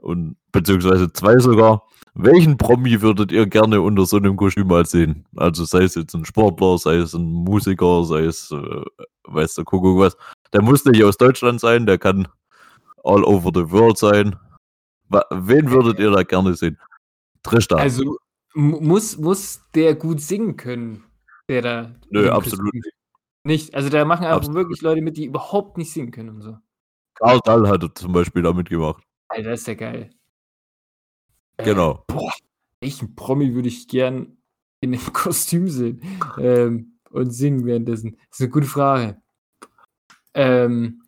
und 0.01 0.35
beziehungsweise 0.51 1.13
zwei 1.13 1.37
sogar. 1.37 1.83
Welchen 2.13 2.57
Promi 2.57 3.01
würdet 3.01 3.31
ihr 3.31 3.47
gerne 3.47 3.79
unter 3.79 4.05
so 4.05 4.17
einem 4.17 4.35
Kostüm 4.35 4.67
mal 4.67 4.85
sehen? 4.85 5.25
Also 5.37 5.63
sei 5.63 5.83
es 5.83 5.95
jetzt 5.95 6.13
ein 6.13 6.25
Sportler, 6.25 6.77
sei 6.77 6.95
es 6.95 7.13
ein 7.13 7.23
Musiker, 7.23 8.03
sei 8.03 8.25
es, 8.25 8.51
äh, 8.51 8.81
weiß 9.23 9.53
der 9.53 9.63
Kuckuck 9.63 9.97
was. 9.97 10.17
Der 10.51 10.61
muss 10.61 10.83
nicht 10.83 11.01
aus 11.05 11.15
Deutschland 11.15 11.61
sein, 11.61 11.85
der 11.85 11.97
kann 11.97 12.27
all 13.05 13.23
over 13.23 13.51
the 13.53 13.71
world 13.71 13.97
sein. 13.97 14.35
Wen 15.29 15.71
würdet 15.71 15.99
ihr 15.99 16.11
da 16.11 16.23
gerne 16.23 16.53
sehen? 16.55 16.77
Trishta. 17.43 17.77
Also 17.77 18.17
mu- 18.53 18.81
muss, 18.81 19.17
muss 19.17 19.61
der 19.73 19.95
gut 19.95 20.19
singen 20.19 20.57
können, 20.57 21.03
der 21.51 21.61
da. 21.61 21.95
Nö, 22.09 22.29
absolut 22.31 22.73
Kostüm- 22.73 22.91
Nicht. 23.43 23.73
Also 23.75 23.89
da 23.89 24.03
machen 24.05 24.23
einfach 24.25 24.37
Absolut. 24.37 24.55
wirklich 24.57 24.81
Leute 24.81 25.01
mit, 25.01 25.17
die 25.17 25.25
überhaupt 25.25 25.77
nicht 25.77 25.91
singen 25.91 26.11
können 26.11 26.29
und 26.29 26.41
so. 26.41 26.57
Karl 27.15 27.39
Dahl 27.43 27.67
hat 27.69 27.83
zum 27.97 28.13
Beispiel 28.13 28.41
da 28.41 28.53
mitgemacht. 28.53 29.03
Alter, 29.29 29.53
ist 29.53 29.67
ja 29.67 29.73
geil. 29.75 30.09
Äh, 31.57 31.63
Genau. 31.65 32.03
Boah, 32.07 32.31
welchen 32.81 33.15
Promi 33.15 33.53
würde 33.53 33.67
ich 33.67 33.87
gern 33.87 34.37
in 34.79 34.91
dem 34.93 35.01
Kostüm 35.13 35.67
sehen 35.67 36.01
ähm, 36.39 36.97
und 37.11 37.31
singen 37.31 37.65
währenddessen? 37.65 38.17
Das 38.29 38.39
ist 38.39 38.41
eine 38.41 38.49
gute 38.49 38.67
Frage. 38.67 39.21
Ähm, 40.33 41.03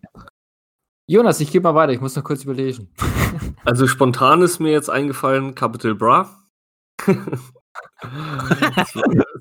Jonas, 1.08 1.40
ich 1.40 1.52
gebe 1.52 1.64
mal 1.64 1.76
weiter, 1.76 1.94
ich 1.94 2.02
muss 2.02 2.16
noch 2.16 2.24
kurz 2.24 2.44
überlegen. 2.44 2.90
Also 3.66 3.88
spontan 3.88 4.42
ist 4.42 4.60
mir 4.60 4.72
jetzt 4.72 4.90
eingefallen 4.90 5.56
Capital 5.56 5.96
Bra. 5.96 6.30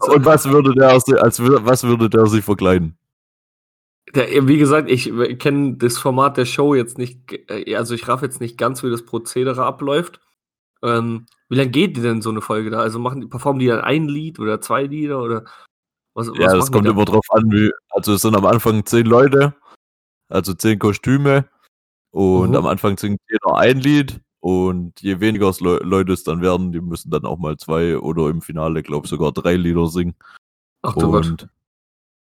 Und 0.00 0.24
was 0.24 0.48
würde 0.48 0.74
der, 0.74 0.90
als, 0.90 1.04
was 1.40 1.84
würde 1.84 2.08
der 2.08 2.26
sich 2.26 2.44
verkleiden? 2.44 2.96
Der, 4.14 4.46
wie 4.46 4.58
gesagt, 4.58 4.90
ich 4.90 5.10
kenne 5.38 5.76
das 5.76 5.98
Format 5.98 6.36
der 6.36 6.44
Show 6.44 6.74
jetzt 6.74 6.98
nicht, 6.98 7.32
äh, 7.50 7.74
also 7.76 7.94
ich 7.94 8.08
raff 8.08 8.22
jetzt 8.22 8.40
nicht 8.40 8.58
ganz, 8.58 8.82
wie 8.82 8.90
das 8.90 9.04
Prozedere 9.04 9.64
abläuft. 9.64 10.20
Ähm, 10.82 11.26
wie 11.48 11.56
lange 11.56 11.70
geht 11.70 11.96
denn 11.96 12.22
so 12.22 12.30
eine 12.30 12.40
Folge 12.40 12.70
da? 12.70 12.80
Also 12.80 12.98
machen 12.98 13.20
die, 13.20 13.26
performen 13.28 13.60
die 13.60 13.66
dann 13.68 13.80
ein 13.80 14.08
Lied 14.08 14.38
oder 14.38 14.60
zwei 14.60 14.84
Lieder 14.84 15.22
oder 15.22 15.44
was? 16.14 16.28
was 16.28 16.38
Ja, 16.38 16.46
das 16.46 16.54
machen 16.54 16.66
die 16.66 16.72
kommt 16.72 16.88
immer 16.88 17.04
drauf 17.04 17.26
an, 17.30 17.50
wie, 17.52 17.70
also 17.90 18.14
es 18.14 18.22
sind 18.22 18.34
am 18.34 18.44
Anfang 18.44 18.84
zehn 18.84 19.06
Leute, 19.06 19.54
also 20.28 20.52
zehn 20.54 20.78
Kostüme 20.78 21.48
und 22.10 22.50
Mhm. 22.50 22.56
am 22.56 22.66
Anfang 22.66 22.98
singt 22.98 23.20
jeder 23.30 23.56
ein 23.56 23.78
Lied 23.78 24.20
und 24.42 25.00
je 25.00 25.20
weniger 25.20 25.48
es 25.48 25.60
Le 25.60 25.78
Leute 25.84 26.12
es 26.12 26.24
dann 26.24 26.42
werden, 26.42 26.72
die 26.72 26.80
müssen 26.80 27.10
dann 27.10 27.24
auch 27.24 27.38
mal 27.38 27.56
zwei 27.56 27.96
oder 27.96 28.28
im 28.28 28.42
Finale, 28.42 28.82
glaube 28.82 29.06
ich, 29.06 29.10
sogar 29.10 29.30
drei 29.30 29.54
Lieder 29.54 29.86
singen. 29.86 30.14
Ach 30.82 30.94
du 30.94 31.12
Gott. 31.12 31.26
und 31.26 31.48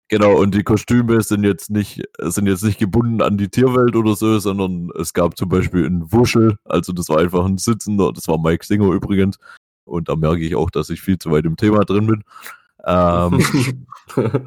genau, 0.08 0.38
und 0.38 0.54
die 0.54 0.62
Kostüme 0.62 1.22
sind 1.22 1.44
jetzt 1.44 1.70
nicht, 1.70 2.02
sind 2.18 2.46
jetzt 2.46 2.62
nicht 2.62 2.78
gebunden 2.78 3.22
an 3.22 3.38
die 3.38 3.48
Tierwelt 3.48 3.96
oder 3.96 4.14
so, 4.16 4.38
sondern 4.38 4.90
es 4.98 5.14
gab 5.14 5.38
zum 5.38 5.48
Beispiel 5.48 5.86
einen 5.86 6.12
Wuschel, 6.12 6.58
also 6.64 6.92
das 6.92 7.08
war 7.08 7.18
einfach 7.18 7.44
ein 7.46 7.56
Sitzender, 7.56 8.12
das 8.12 8.28
war 8.28 8.38
Mike 8.38 8.66
Singer 8.66 8.92
übrigens. 8.92 9.38
Und 9.84 10.08
da 10.10 10.14
merke 10.14 10.40
ich 10.42 10.54
auch, 10.54 10.70
dass 10.70 10.90
ich 10.90 11.00
viel 11.00 11.18
zu 11.18 11.30
weit 11.30 11.46
im 11.46 11.56
Thema 11.56 11.84
drin 11.86 12.06
bin. 12.06 12.24
Ähm, 12.84 13.42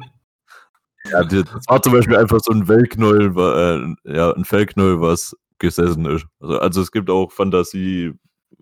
Ja, 1.10 1.22
das 1.22 1.44
war 1.68 1.82
zum 1.82 1.92
Beispiel 1.92 2.16
einfach 2.16 2.40
so 2.40 2.50
ein 2.50 2.66
Wellknäuel, 2.66 3.34
wa- 3.34 3.74
äh, 4.06 4.16
ja, 4.16 4.32
ein 4.32 4.44
Fellknäuel, 4.46 5.02
was 5.02 5.36
gesessen 5.58 6.06
ist. 6.06 6.26
Also, 6.40 6.58
also 6.58 6.80
es 6.82 6.90
gibt 6.92 7.10
auch 7.10 7.30
Fantasie, 7.32 8.12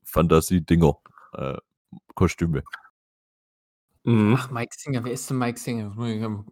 Fantasie-Dinger, 0.04 0.96
äh, 1.34 1.56
Kostüme. 2.14 2.62
mhm. 4.04 4.36
Ach, 4.38 4.50
Mike 4.50 4.74
Singer, 4.76 5.04
wer 5.04 5.12
ist 5.12 5.28
denn 5.30 5.38
Mike 5.38 5.58
Singer? 5.58 6.44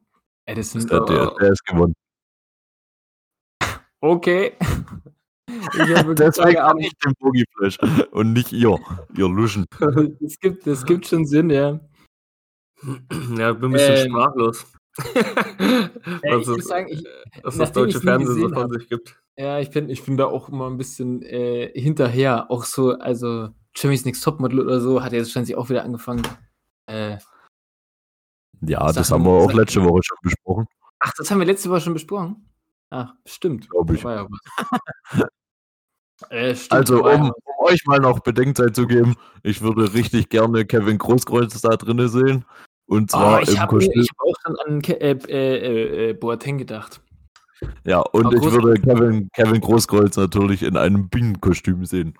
Edison. 0.47 0.87
Der, 0.87 1.01
der, 1.05 1.31
der 1.41 1.53
ist 1.53 1.65
gewonnen. 1.67 1.95
Okay. 4.03 4.57
Ich 5.47 6.15
Deswegen 6.15 6.59
habe 6.63 6.81
ich 6.81 6.93
den 7.05 7.13
Boogie 7.19 7.45
Flash 7.55 7.79
und 8.13 8.33
nicht 8.33 8.51
ihr, 8.53 8.79
ihr 9.15 9.29
Luschen. 9.29 9.67
Das 10.21 10.39
gibt, 10.41 10.67
das 10.67 10.85
gibt 10.87 11.07
schon 11.07 11.27
Sinn, 11.27 11.51
ja. 11.51 11.79
Ja, 13.37 13.53
bin 13.53 13.65
ein 13.71 13.73
bisschen 13.73 13.97
Ähm. 14.07 14.11
sprachlos. 14.11 14.67
was 16.23 16.49
ich 16.49 16.59
es, 16.59 16.65
sagen, 16.67 16.89
ich- 16.91 17.05
was 17.43 17.57
das 17.57 17.69
nachdem 17.69 17.85
deutsche 17.85 18.01
Fernsehen 18.01 18.49
so 18.49 18.55
von 18.55 18.71
sich 18.73 18.89
gibt. 18.89 19.17
Ja, 19.37 19.59
ich 19.59 19.71
bin, 19.71 19.89
ich 19.89 20.05
bin 20.05 20.17
da 20.17 20.27
auch 20.27 20.49
immer 20.49 20.69
ein 20.69 20.77
bisschen 20.77 21.23
äh, 21.23 21.71
hinterher. 21.79 22.51
Auch 22.51 22.65
so, 22.65 22.93
also 22.99 23.49
Jimmy's 23.75 24.05
Next 24.05 24.23
Topmodel 24.23 24.61
oder 24.61 24.81
so 24.81 25.03
hat 25.03 25.13
jetzt 25.13 25.29
wahrscheinlich 25.29 25.57
auch 25.57 25.69
wieder 25.71 25.83
angefangen. 25.85 26.23
Äh, 26.87 27.19
Ja, 28.61 28.93
das 28.93 29.09
Sachen- 29.09 29.25
haben 29.25 29.33
wir 29.33 29.45
auch 29.45 29.53
letzte 29.53 29.83
Woche 29.83 30.01
schon 30.03 30.19
besprochen. 30.23 30.67
ach, 30.99 31.13
das 31.17 31.31
haben 31.31 31.39
wir 31.39 31.47
letzte 31.47 31.71
Woche 31.71 31.81
schon 31.81 31.95
besprochen. 31.95 32.47
Ach, 32.91 33.15
stimmt. 33.25 33.71
Glaub 33.71 33.91
ich. 33.93 34.03
Ja 34.03 34.27
äh, 36.31 36.55
stimmt, 36.55 36.73
Also, 36.73 37.05
um, 37.05 37.31
um 37.31 37.67
euch 37.67 37.85
mal 37.87 37.99
noch 38.01 38.19
Bedenkzeit 38.21 38.75
zu 38.77 38.87
geben, 38.87 39.17
ich 39.43 39.63
würde 39.63 39.95
richtig 39.95 40.29
gerne 40.29 40.67
Kevin 40.67 40.99
Großkreuz 40.99 41.59
da 41.63 41.71
drinne 41.77 42.09
sehen. 42.09 42.45
Und 42.91 43.11
zwar 43.13 43.39
Oh, 43.39 43.43
ich 43.43 43.51
im 43.51 43.61
habe 43.61 43.79
hab 43.79 44.21
auch 44.21 44.35
schon 44.45 44.57
an 44.67 44.83
Ke 44.83 45.01
äh, 45.01 45.13
äh, 45.13 45.29
äh, 45.29 46.11
äh, 46.11 46.13
Boateng 46.13 46.59
gedacht. 46.59 47.01
Ja, 47.85 48.01
und 48.01 48.27
Aber 48.27 48.35
ich 48.35 48.43
Groß- 48.43 48.53
würde 48.53 48.81
Kevin, 48.81 49.29
Kevin 49.33 49.61
Großkreuz 49.61 50.17
natürlich 50.17 50.65
in 50.65 50.77
einem 50.77 51.09
Bienenkostüm 51.09 51.85
sehen. 51.85 52.15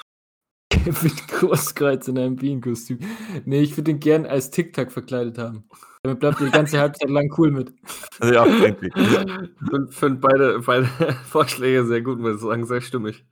Kevin 0.70 1.12
Großkreuz 1.28 2.08
in 2.08 2.18
einem 2.18 2.34
Bienenkostüm. 2.34 2.98
Nee, 3.44 3.60
ich 3.60 3.76
würde 3.76 3.92
ihn 3.92 4.00
gern 4.00 4.26
als 4.26 4.50
Tic-Tac 4.50 4.90
verkleidet 4.90 5.38
haben. 5.38 5.68
Damit 6.02 6.18
bleibt 6.18 6.40
er 6.40 6.46
die 6.46 6.52
ganze 6.52 6.80
Halbzeit 6.80 7.10
lang 7.10 7.32
cool 7.38 7.52
mit. 7.52 7.72
Ja, 8.22 8.42
eigentlich. 8.42 8.92
Ich 8.96 9.94
finde 9.96 10.18
beide, 10.20 10.58
beide 10.60 10.86
Vorschläge 11.26 11.86
sehr 11.86 12.02
gut, 12.02 12.18
muss 12.18 12.34
ich 12.36 12.40
sagen, 12.40 12.66
sehr 12.66 12.80
stimmig. 12.80 13.24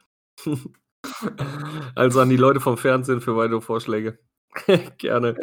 Also 1.95 2.21
an 2.21 2.31
die 2.31 2.37
Leute 2.37 2.61
vom 2.61 2.79
Fernsehen 2.79 3.21
für 3.21 3.37
weitere 3.37 3.61
Vorschläge. 3.61 4.19
gerne, 4.99 5.35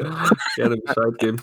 gerne 0.55 0.77
Bescheid 0.77 1.17
geben. 1.17 1.41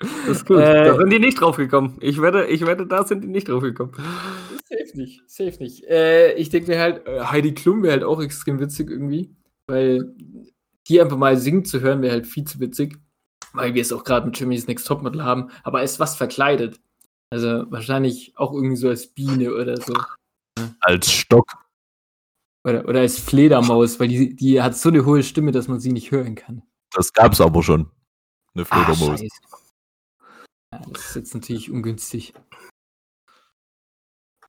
Das 0.00 0.28
ist 0.28 0.46
gut. 0.46 0.58
Äh, 0.58 0.84
da 0.84 0.96
sind 0.96 1.10
die 1.10 1.18
nicht 1.18 1.40
drauf 1.40 1.56
gekommen. 1.56 1.98
Ich 2.00 2.20
wette, 2.20 2.44
ich 2.46 2.66
wette, 2.66 2.86
da 2.86 3.04
sind 3.04 3.22
die 3.22 3.28
nicht 3.28 3.48
drauf 3.48 3.62
gekommen. 3.62 3.92
Safe 4.68 4.96
nicht, 4.96 5.22
safe 5.26 5.62
nicht. 5.62 5.84
Äh, 5.84 6.34
ich 6.34 6.48
denke 6.48 6.70
mir 6.70 6.80
halt, 6.80 7.06
äh, 7.06 7.20
Heidi 7.24 7.54
Klum 7.54 7.82
wäre 7.82 7.92
halt 7.92 8.04
auch 8.04 8.22
extrem 8.22 8.60
witzig 8.60 8.90
irgendwie, 8.90 9.34
weil 9.66 10.14
die 10.88 11.00
einfach 11.00 11.18
mal 11.18 11.36
singen 11.36 11.64
zu 11.64 11.80
hören 11.80 12.02
wäre 12.02 12.12
halt 12.12 12.26
viel 12.26 12.44
zu 12.44 12.60
witzig, 12.60 12.96
weil 13.52 13.74
wir 13.74 13.82
es 13.82 13.92
auch 13.92 14.04
gerade 14.04 14.26
mit 14.26 14.38
Jimmy's 14.38 14.66
Next 14.66 14.86
Topmodel 14.86 15.24
haben, 15.24 15.50
aber 15.62 15.80
als 15.80 16.00
was 16.00 16.16
verkleidet. 16.16 16.80
Also 17.30 17.70
wahrscheinlich 17.70 18.32
auch 18.36 18.52
irgendwie 18.52 18.76
so 18.76 18.88
als 18.88 19.06
Biene 19.06 19.54
oder 19.54 19.76
so. 19.76 19.94
Als 20.80 21.12
Stock. 21.12 21.46
Oder, 22.64 22.86
oder 22.86 23.00
als 23.00 23.18
Fledermaus, 23.18 23.98
weil 24.00 24.08
die, 24.08 24.34
die 24.36 24.60
hat 24.60 24.76
so 24.76 24.90
eine 24.90 25.04
hohe 25.06 25.22
Stimme, 25.22 25.50
dass 25.52 25.68
man 25.68 25.80
sie 25.80 25.92
nicht 25.92 26.10
hören 26.10 26.34
kann. 26.34 26.62
Das 26.92 27.12
gab's 27.12 27.40
aber 27.40 27.62
schon. 27.62 27.90
Eine 28.54 28.66
Ah, 28.68 28.84
Fledermaus. 28.84 29.20
scheiße. 29.20 29.34
Ja, 30.72 30.82
das 30.92 31.04
ist 31.06 31.16
jetzt 31.16 31.34
natürlich 31.34 31.70
ungünstig. 31.70 32.34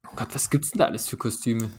Oh 0.07 0.15
Gott, 0.15 0.35
was 0.35 0.49
gibt's 0.49 0.71
denn 0.71 0.79
da 0.79 0.85
alles 0.85 1.07
für 1.07 1.17
Kostüme? 1.17 1.71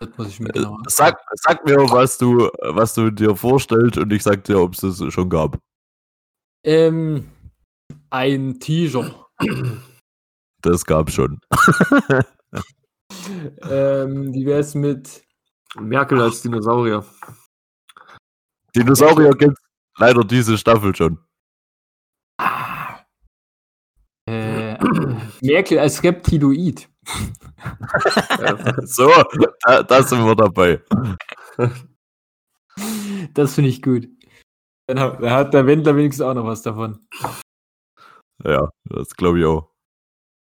Das 0.00 0.08
muss 0.18 0.28
ich 0.28 0.40
mir 0.40 0.48
Äh, 0.48 0.52
genau. 0.54 0.78
Sag, 0.88 1.16
sag 1.34 1.64
mir, 1.64 1.76
was 1.76 2.18
du, 2.18 2.50
was 2.60 2.94
du 2.94 3.10
dir 3.10 3.36
vorstellst 3.36 3.96
und 3.98 4.12
ich 4.12 4.22
sag 4.24 4.42
dir, 4.44 4.60
ob 4.60 4.74
es 4.74 4.80
das 4.80 5.12
schon 5.12 5.30
gab. 5.30 5.58
Ähm, 6.64 7.28
ein 8.10 8.58
T-Shirt. 8.58 9.14
Das 10.62 10.84
gab's 10.84 11.14
schon. 11.14 11.38
ähm, 13.62 14.34
wie 14.34 14.46
wär's 14.46 14.74
mit. 14.74 15.22
Merkel 15.80 16.20
als 16.20 16.42
Dinosaurier. 16.42 17.04
Dinosaurier 18.74 19.30
gibt's 19.30 19.60
leider 19.98 20.24
diese 20.24 20.58
Staffel 20.58 20.94
schon. 20.94 21.18
Äh, 24.28 24.76
Merkel 25.40 25.78
als 25.78 26.02
Reptiloid. 26.02 26.88
So, 28.82 29.10
da, 29.62 29.82
da 29.82 30.02
sind 30.02 30.24
wir 30.24 30.34
dabei. 30.36 30.82
Das 33.32 33.54
finde 33.54 33.70
ich 33.70 33.82
gut. 33.82 34.08
Dann 34.86 35.00
hat, 35.00 35.22
dann 35.22 35.30
hat 35.30 35.54
der 35.54 35.66
Wendler 35.66 35.96
wenigstens 35.96 36.24
auch 36.24 36.34
noch 36.34 36.44
was 36.44 36.62
davon. 36.62 36.98
Ja, 38.44 38.70
das 38.84 39.08
glaube 39.16 39.40
ich 39.40 39.44
auch. 39.46 39.72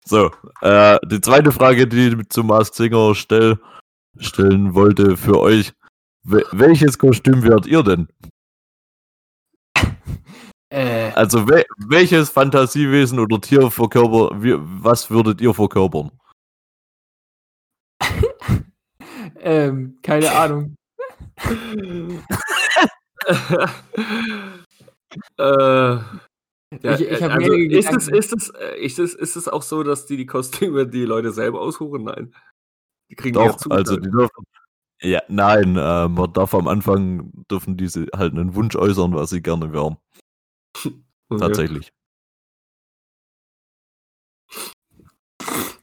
So, 0.05 0.31
äh, 0.61 0.99
die 1.05 1.21
zweite 1.21 1.51
Frage, 1.51 1.87
die 1.87 2.09
ich 2.09 2.29
zu 2.29 2.43
Mask 2.43 2.73
Singer 2.73 3.13
stell, 3.15 3.59
stellen 4.17 4.73
wollte 4.73 5.17
für 5.17 5.39
euch. 5.39 5.73
Wel- 6.23 6.45
welches 6.51 6.97
Kostüm 6.97 7.43
wärt 7.43 7.65
ihr 7.65 7.83
denn? 7.83 8.07
Äh, 10.73 11.11
Also 11.15 11.49
wel 11.49 11.65
welches 11.89 12.29
Fantasiewesen 12.29 13.19
oder 13.19 13.41
Tier 13.41 13.69
verkörper, 13.69 14.41
wie, 14.41 14.55
was 14.57 15.09
würdet 15.11 15.41
ihr 15.41 15.53
verkörpern? 15.53 16.11
ähm, 19.39 19.97
keine 20.01 20.31
Ahnung. 20.31 20.75
äh, 25.37 25.41
ja, 25.43 25.99
Ich- 26.95 27.01
ich 27.01 27.21
hab 27.21 27.31
also 27.31 27.51
mehrere 27.51 27.65
ist, 27.65 27.91
es, 27.91 28.05
Gedanken. 28.07 28.15
ist, 28.15 28.33
es, 28.33 28.49
äh, 28.51 28.79
ist, 28.85 28.99
es, 28.99 29.13
ist 29.13 29.35
es 29.35 29.47
auch 29.49 29.63
so, 29.63 29.83
dass 29.83 30.05
die 30.05 30.15
die 30.17 30.25
Kostüme 30.25 30.87
die 30.87 31.03
Leute 31.03 31.31
selber 31.33 31.59
aussuchen? 31.59 32.05
Nein. 32.05 32.33
Die 33.11 33.15
kriegen 33.15 33.37
die 33.37 33.45
ja 33.45 33.51
Doch, 33.51 33.69
also 33.69 33.97
die 33.97 34.09
dürfen. 34.09 34.45
Ja, 35.01 35.21
nein, 35.27 35.75
äh, 35.75 36.07
man 36.07 36.31
darf 36.31 36.53
am 36.53 36.67
Anfang 36.67 37.31
dürfen 37.51 37.75
diese 37.75 38.07
halt 38.15 38.33
einen 38.33 38.55
Wunsch 38.55 38.75
äußern, 38.75 39.13
was 39.13 39.29
sie 39.29 39.41
gerne 39.41 39.71
wären. 39.71 39.97
Okay. 41.29 41.39
Tatsächlich. 41.39 41.93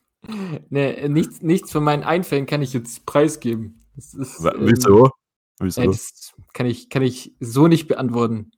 Nee, 0.68 1.08
nichts, 1.08 1.40
nichts 1.40 1.72
von 1.72 1.82
meinen 1.82 2.02
Einfällen 2.02 2.44
kann 2.44 2.60
ich 2.60 2.74
jetzt 2.74 3.06
preisgeben. 3.06 3.86
Das 3.96 4.12
ist, 4.12 4.40
ähm, 4.40 4.52
Wieso? 4.58 5.10
Wieso? 5.58 5.80
Nee, 5.80 5.86
das 5.86 6.34
kann 6.52 6.66
ich, 6.66 6.90
kann 6.90 7.02
ich 7.02 7.34
so 7.40 7.66
nicht 7.66 7.88
beantworten. 7.88 8.50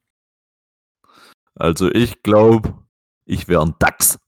Also 1.55 1.89
ich 1.89 2.25
glaube, 2.25 2.77
ich 3.25 3.47
wäre 3.47 3.63
ein 3.63 3.77
Dachs. 3.79 4.19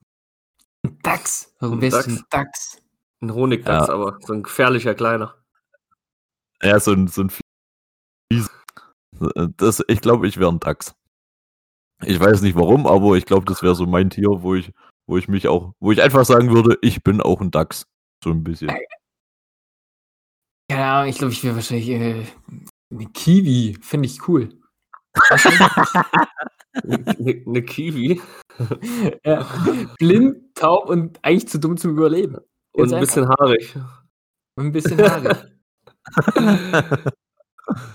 Ein 0.84 0.98
Dachs. 1.02 1.52
Warum 1.58 1.80
wärst 1.80 2.06
du 2.06 2.12
ein 2.12 2.24
Dachs? 2.30 2.81
Ein 3.22 3.34
Honigdachs, 3.34 3.88
Ja. 3.88 3.94
aber 3.94 4.18
so 4.20 4.32
ein 4.32 4.42
gefährlicher 4.42 4.94
kleiner. 4.94 5.34
Ja, 6.62 6.78
so 6.80 6.92
ein, 6.92 7.06
so 7.08 7.22
ein 7.22 7.30
Fies. 7.30 8.50
Das, 9.56 9.82
ich 9.88 10.00
glaube, 10.00 10.26
ich 10.26 10.38
wäre 10.38 10.50
ein 10.50 10.60
Dachs. 10.60 10.94
Ich 12.04 12.18
weiß 12.18 12.42
nicht 12.42 12.56
warum, 12.56 12.86
aber 12.86 13.14
ich 13.16 13.26
glaube, 13.26 13.44
das 13.46 13.62
wäre 13.62 13.76
so 13.76 13.86
mein 13.86 14.10
Tier, 14.10 14.28
wo 14.42 14.54
ich, 14.56 14.72
wo 15.06 15.16
ich 15.16 15.28
mich 15.28 15.46
auch, 15.46 15.72
wo 15.78 15.92
ich 15.92 16.02
einfach 16.02 16.24
sagen 16.24 16.52
würde, 16.52 16.76
ich 16.82 17.02
bin 17.04 17.20
auch 17.20 17.40
ein 17.40 17.52
Dachs. 17.52 17.86
So 18.24 18.30
ein 18.30 18.42
bisschen. 18.42 18.70
Keine 20.68 20.84
Ahnung, 20.84 21.10
ich 21.10 21.18
glaube, 21.18 21.32
ich 21.32 21.44
wäre 21.44 21.54
wahrscheinlich 21.54 21.88
äh, 21.90 22.26
eine 22.90 23.06
Kiwi. 23.12 23.78
Finde 23.82 24.06
ich 24.06 24.26
cool. 24.28 24.48
Eine 26.74 27.42
ne 27.44 27.62
Kiwi 27.62 28.22
ja. 29.24 29.46
Blind, 29.98 30.54
taub 30.54 30.88
und 30.88 31.18
eigentlich 31.22 31.46
zu 31.46 31.60
dumm 31.60 31.76
zum 31.76 31.90
Überleben. 31.90 32.38
Und 32.72 32.92
ein 32.92 33.00
bisschen 33.00 33.28
haarig. 33.28 33.74
Und 34.56 34.66
ein 34.66 34.72
bisschen 34.72 34.98
haarig. 35.00 35.44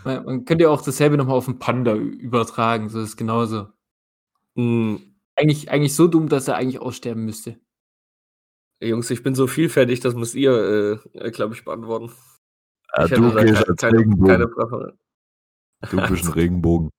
man, 0.03 0.25
man 0.25 0.45
könnte 0.45 0.63
ja 0.63 0.69
auch 0.69 0.81
dasselbe 0.81 1.17
nochmal 1.17 1.35
auf 1.37 1.47
einen 1.47 1.59
Panda 1.59 1.93
übertragen. 1.95 2.89
So 2.89 3.01
ist 3.01 3.17
genauso. 3.17 3.67
Hm, 4.57 5.15
Eigentlich, 5.35 5.69
eigentlich 5.69 5.95
so 5.95 6.07
dumm, 6.07 6.29
dass 6.29 6.47
er 6.47 6.55
eigentlich 6.55 6.79
aussterben 6.81 7.23
müsste. 7.23 7.59
Jungs, 8.81 9.09
ich 9.11 9.21
bin 9.21 9.35
so 9.35 9.45
vielfältig, 9.47 9.99
das 9.99 10.15
müsst 10.15 10.33
ihr, 10.35 10.99
äh, 11.13 11.31
glaube 11.31 11.53
ich, 11.53 11.63
beantworten. 11.63 12.11
Ja, 12.95 13.05
ich 13.05 13.11
du 13.11 13.25
hätte 13.25 13.35
da 13.35 13.43
gehst 13.43 13.55
keine, 13.55 13.67
als 13.67 13.81
keine, 13.81 13.97
Regenbogen. 13.99 14.27
keine 14.27 14.47
Präferenz. 14.47 14.97
Du 15.91 16.07
bist 16.07 16.25
ein 16.25 16.31
Regenbogen. 16.33 16.89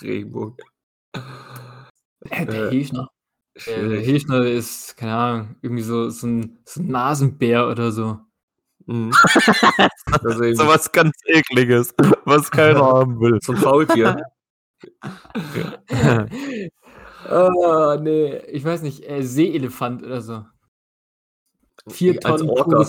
Regenbogen. 0.00 0.56
Äh, 2.30 2.46
der 2.46 2.72
Äh, 2.72 2.76
Hechner. 2.78 3.08
Der 3.08 3.13
Schwierig. 3.56 4.06
Hechner 4.06 4.44
ist, 4.46 4.96
keine 4.96 5.14
Ahnung, 5.14 5.56
irgendwie 5.62 5.82
so, 5.82 6.10
so, 6.10 6.26
ein, 6.26 6.58
so 6.64 6.80
ein 6.80 6.88
Nasenbär 6.88 7.68
oder 7.68 7.92
so. 7.92 8.18
Mhm. 8.86 9.12
Das 9.12 9.36
ist 10.24 10.40
eben 10.40 10.56
So 10.56 10.66
was 10.66 10.90
ganz 10.90 11.16
ekliges, 11.26 11.94
was 12.24 12.50
keiner 12.50 12.80
haben 12.84 13.20
will. 13.20 13.38
so 13.40 13.52
ein 13.52 13.58
Faultier. 13.58 14.16
oh, 17.30 17.96
nee, 18.00 18.36
ich 18.48 18.64
weiß 18.64 18.82
nicht, 18.82 19.08
äh, 19.08 19.22
Seeelefant 19.22 20.02
oder 20.02 20.20
so. 20.20 20.44
Vier 21.88 22.18
Tonnen 22.18 22.48
Orca. 22.48 22.86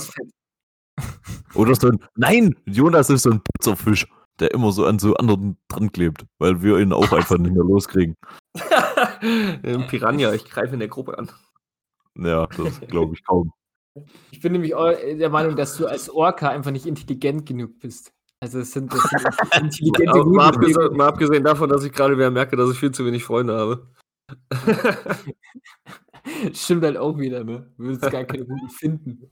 Oder 1.54 1.76
so 1.76 1.90
ein. 1.90 2.00
Nein, 2.16 2.56
Jonas 2.66 3.10
ist 3.10 3.24
so 3.24 3.32
ein 3.32 3.42
Putzerfisch, 3.42 4.08
der 4.40 4.52
immer 4.52 4.72
so 4.72 4.86
an 4.86 5.00
so 5.00 5.16
anderen 5.16 5.58
dran 5.68 5.92
klebt, 5.92 6.26
weil 6.40 6.62
wir 6.62 6.80
ihn 6.80 6.94
auch 6.94 7.12
einfach 7.12 7.38
nicht 7.38 7.54
mehr 7.54 7.64
loskriegen. 7.64 8.16
Piranha, 9.88 10.34
ich 10.34 10.46
greife 10.46 10.74
in 10.74 10.80
der 10.80 10.90
Gruppe 10.90 11.18
an. 11.18 11.30
Ja, 12.18 12.48
das 12.48 12.80
glaube 12.82 13.14
ich 13.14 13.26
kaum. 13.26 13.52
Ich 14.32 14.42
bin 14.42 14.52
nämlich 14.52 14.72
der 14.72 15.30
Meinung, 15.30 15.56
dass 15.56 15.78
du 15.78 15.88
als 15.88 16.10
Orca 16.10 16.50
einfach 16.50 16.72
nicht 16.72 16.86
intelligent 16.86 17.46
genug 17.46 17.80
bist. 17.80 18.12
Also 18.42 18.60
es 18.60 18.74
sind, 18.74 18.94
das 18.94 19.02
sind 19.02 19.24
intelligente 19.64 20.12
Aber 20.12 20.26
mal, 20.26 20.50
abgesehen, 20.50 20.98
mal 20.98 21.08
abgesehen 21.08 21.44
davon, 21.44 21.70
dass 21.70 21.84
ich 21.84 21.92
gerade 21.92 22.18
wieder 22.18 22.32
merke, 22.32 22.58
dass 22.58 22.72
ich 22.72 22.80
viel 22.80 22.92
zu 22.92 23.06
wenig 23.06 23.24
Freunde 23.24 23.58
habe. 23.58 23.88
Stimmt 26.54 26.84
halt 26.84 26.98
auch 26.98 27.18
wieder, 27.18 27.44
ne? 27.44 27.72
Du 27.78 27.84
würdest 27.84 28.12
gar 28.12 28.26
keine 28.26 28.46
Hunde 28.46 28.70
finden. 28.70 29.32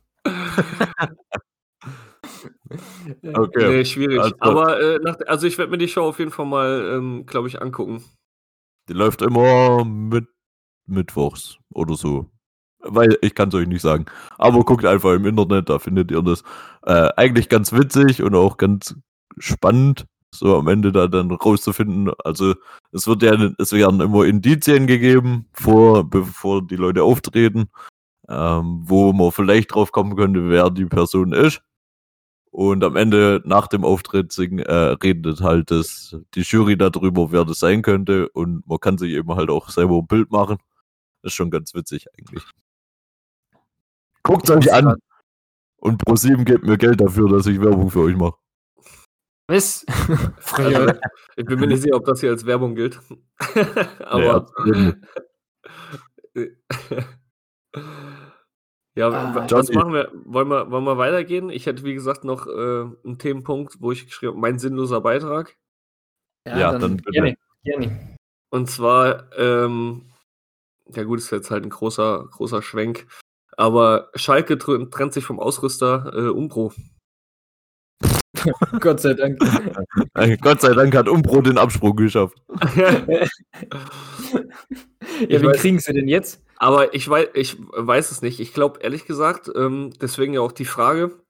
Okay. 3.34 3.68
Nee, 3.78 3.86
schwierig. 3.86 4.20
also- 4.20 4.36
Aber 4.40 4.80
äh, 4.82 5.00
nach, 5.00 5.18
also 5.28 5.48
ich 5.48 5.58
werde 5.58 5.72
mir 5.72 5.78
die 5.78 5.88
Show 5.88 6.04
auf 6.04 6.20
jeden 6.20 6.32
Fall 6.32 6.46
mal, 6.46 6.92
ähm, 6.96 7.26
glaube 7.26 7.48
ich, 7.48 7.62
angucken. 7.62 8.04
Die 8.90 8.94
läuft 8.94 9.22
immer 9.22 9.86
mit 9.86 10.28
mittwochs 10.86 11.58
oder 11.74 11.96
so. 11.96 12.30
Weil 12.86 13.18
ich 13.22 13.34
kann 13.34 13.48
es 13.50 13.56
euch 13.56 13.68
nicht 13.68 13.82
sagen. 13.82 14.06
Aber 14.38 14.64
guckt 14.66 14.84
einfach 14.86 15.14
im 15.14 15.26
Internet, 15.26 15.70
da 15.70 15.80
findet 15.80 16.12
ihr 16.12 16.22
das. 16.22 16.44
Äh, 16.86 17.10
eigentlich 17.16 17.48
ganz 17.48 17.72
witzig 17.72 18.22
und 18.22 18.36
auch 18.36 18.58
ganz 18.58 18.96
spannend, 19.38 20.06
so 20.36 20.58
am 20.58 20.68
Ende 20.68 20.92
da 20.92 21.08
dann 21.08 21.32
rauszufinden. 21.32 22.12
Also 22.26 22.56
es 22.92 23.08
wird 23.08 23.24
ja, 23.24 23.36
es 23.58 23.72
werden 23.72 24.02
immer 24.02 24.26
Indizien 24.26 24.86
gegeben, 24.88 25.48
vor, 25.54 26.04
bevor 26.04 26.62
die 26.68 26.76
Leute 26.76 27.04
auftreten, 27.04 27.70
ähm, 28.28 28.82
wo 28.84 29.14
man 29.14 29.32
vielleicht 29.32 29.74
drauf 29.74 29.94
kommen 29.94 30.18
könnte, 30.18 30.50
wer 30.50 30.70
die 30.70 30.86
Person 30.86 31.32
ist. 31.32 31.62
Und 32.54 32.84
am 32.84 32.96
Ende, 32.96 33.42
nach 33.46 33.66
dem 33.68 33.84
Auftritt, 33.84 34.32
sing, 34.32 34.60
äh, 34.60 34.72
redet 34.72 35.42
halt 35.42 35.72
das, 35.72 36.16
die 36.36 36.42
Jury 36.42 36.78
darüber, 36.78 37.32
wer 37.32 37.46
das 37.46 37.58
sein 37.58 37.82
könnte. 37.82 38.30
Und 38.30 38.68
man 38.68 38.80
kann 38.80 39.00
sich 39.00 39.12
eben 39.14 39.34
halt 39.34 39.50
auch 39.50 39.70
selber 39.70 39.98
ein 39.98 40.06
Bild 40.06 40.30
machen. 40.30 40.58
ist 41.24 41.34
schon 41.34 41.50
ganz 41.50 41.74
witzig 41.74 42.06
eigentlich. 42.16 42.44
Guckt 44.22 44.52
euch 44.52 44.72
an. 44.72 44.98
Und 45.78 45.98
ProSieben 45.98 46.46
gibt 46.46 46.64
mir 46.64 46.78
Geld 46.78 47.02
dafür, 47.02 47.28
dass 47.28 47.48
ich 47.48 47.60
Werbung 47.60 47.90
für 47.90 48.02
euch 48.02 48.16
mache. 48.16 48.38
Was? 49.48 49.84
Also, 50.54 50.94
ich 51.36 51.46
bin 51.46 51.60
mir 51.60 51.66
nicht 51.66 51.82
sicher, 51.82 51.96
ob 51.96 52.06
das 52.06 52.20
hier 52.20 52.30
als 52.30 52.46
Werbung 52.46 52.76
gilt. 52.76 53.00
Aber. 54.06 54.48
ja, 54.66 54.94
Ah, 58.96 59.34
wa- 59.36 59.42
was 59.50 59.50
Johnny. 59.70 59.76
machen 59.76 59.94
wir? 59.94 60.12
Wollen 60.26 60.48
wir, 60.50 60.70
wollen 60.72 60.84
wir 60.84 60.98
weitergehen? 60.98 61.50
Ich 61.50 61.66
hätte, 61.66 61.84
wie 61.84 61.94
gesagt, 61.96 62.24
noch 62.24 62.46
äh, 62.48 62.52
einen 63.06 63.18
Themenpunkt, 63.18 63.78
wo 63.82 63.92
ich 63.92 64.06
geschrieben 64.06 64.34
habe, 64.34 64.42
mein 64.42 64.60
sinnloser 64.60 65.02
Beitrag. 65.02 65.58
Ja, 66.48 66.78
dann 66.78 66.98
bitte. 66.98 67.12
gerne, 67.12 67.36
gerne. 67.64 68.16
Und 68.52 68.70
zwar, 68.70 69.32
ähm, 69.38 70.12
ja 70.94 71.04
gut, 71.04 71.20
ist 71.20 71.32
jetzt 71.32 71.50
halt 71.50 71.64
ein 71.64 71.70
großer, 71.70 72.28
großer 72.32 72.62
Schwenk. 72.62 73.08
Aber 73.58 74.10
Schalke 74.16 74.56
tr- 74.56 74.90
trennt 74.92 75.14
sich 75.14 75.24
vom 75.26 75.40
Ausrüster 75.40 76.12
äh, 76.16 76.30
Umbro. 76.30 76.74
Gott 78.80 79.00
sei 79.00 79.14
Dank. 79.14 79.40
Äh, 80.16 80.38
Gott 80.38 80.62
sei 80.62 80.74
Dank 80.74 80.94
hat 80.96 81.08
Umbro 81.08 81.42
den 81.42 81.58
Absprung 81.58 81.96
geschafft. 81.96 82.38
ja, 82.76 83.26
Ich 85.28 85.42
weiß- 85.42 85.54
kriegen 85.58 85.80
sie 85.80 85.94
denn 85.94 86.08
jetzt? 86.08 86.44
Aber 86.64 86.94
ich 86.94 87.10
weiß, 87.10 87.28
ich 87.34 87.58
weiß 87.60 88.12
es 88.12 88.22
nicht. 88.22 88.40
Ich 88.40 88.54
glaube, 88.54 88.80
ehrlich 88.80 89.06
gesagt, 89.06 89.52
ähm, 89.54 89.92
deswegen 90.00 90.34
ja 90.34 90.40
auch 90.40 90.54
die 90.54 90.64
Frage. 90.64 91.22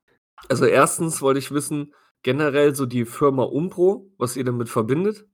Also 0.48 0.66
erstens 0.66 1.24
wollte 1.24 1.40
ich 1.40 1.52
wissen, 1.52 1.96
generell 2.22 2.76
so 2.76 2.86
die 2.86 3.04
Firma 3.04 3.42
Umbro, 3.42 4.12
was 4.20 4.38
ihr 4.38 4.44
damit 4.44 4.70
verbindet. 4.70 5.26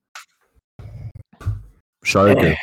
Schalke. 2.01 2.55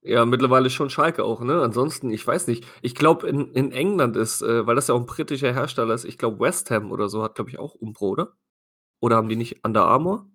Ja, 0.00 0.24
mittlerweile 0.24 0.70
schon 0.70 0.88
Schalke 0.88 1.22
auch, 1.22 1.42
ne? 1.42 1.60
Ansonsten, 1.60 2.10
ich 2.12 2.26
weiß 2.26 2.46
nicht. 2.46 2.66
Ich 2.80 2.94
glaube, 2.94 3.28
in, 3.28 3.52
in 3.52 3.72
England 3.72 4.16
ist, 4.16 4.40
äh, 4.40 4.66
weil 4.66 4.74
das 4.74 4.88
ja 4.88 4.94
auch 4.94 5.00
ein 5.00 5.04
britischer 5.04 5.52
Hersteller 5.52 5.92
ist, 5.92 6.06
ich 6.06 6.16
glaube, 6.16 6.40
West 6.40 6.70
Ham 6.70 6.92
oder 6.92 7.10
so 7.10 7.22
hat, 7.22 7.34
glaube 7.34 7.50
ich, 7.50 7.58
auch 7.58 7.74
Umbro, 7.74 8.08
oder? 8.08 8.38
Oder 9.02 9.16
haben 9.16 9.28
die 9.28 9.36
nicht 9.36 9.66
Under 9.66 9.84
Armour? 9.84 10.30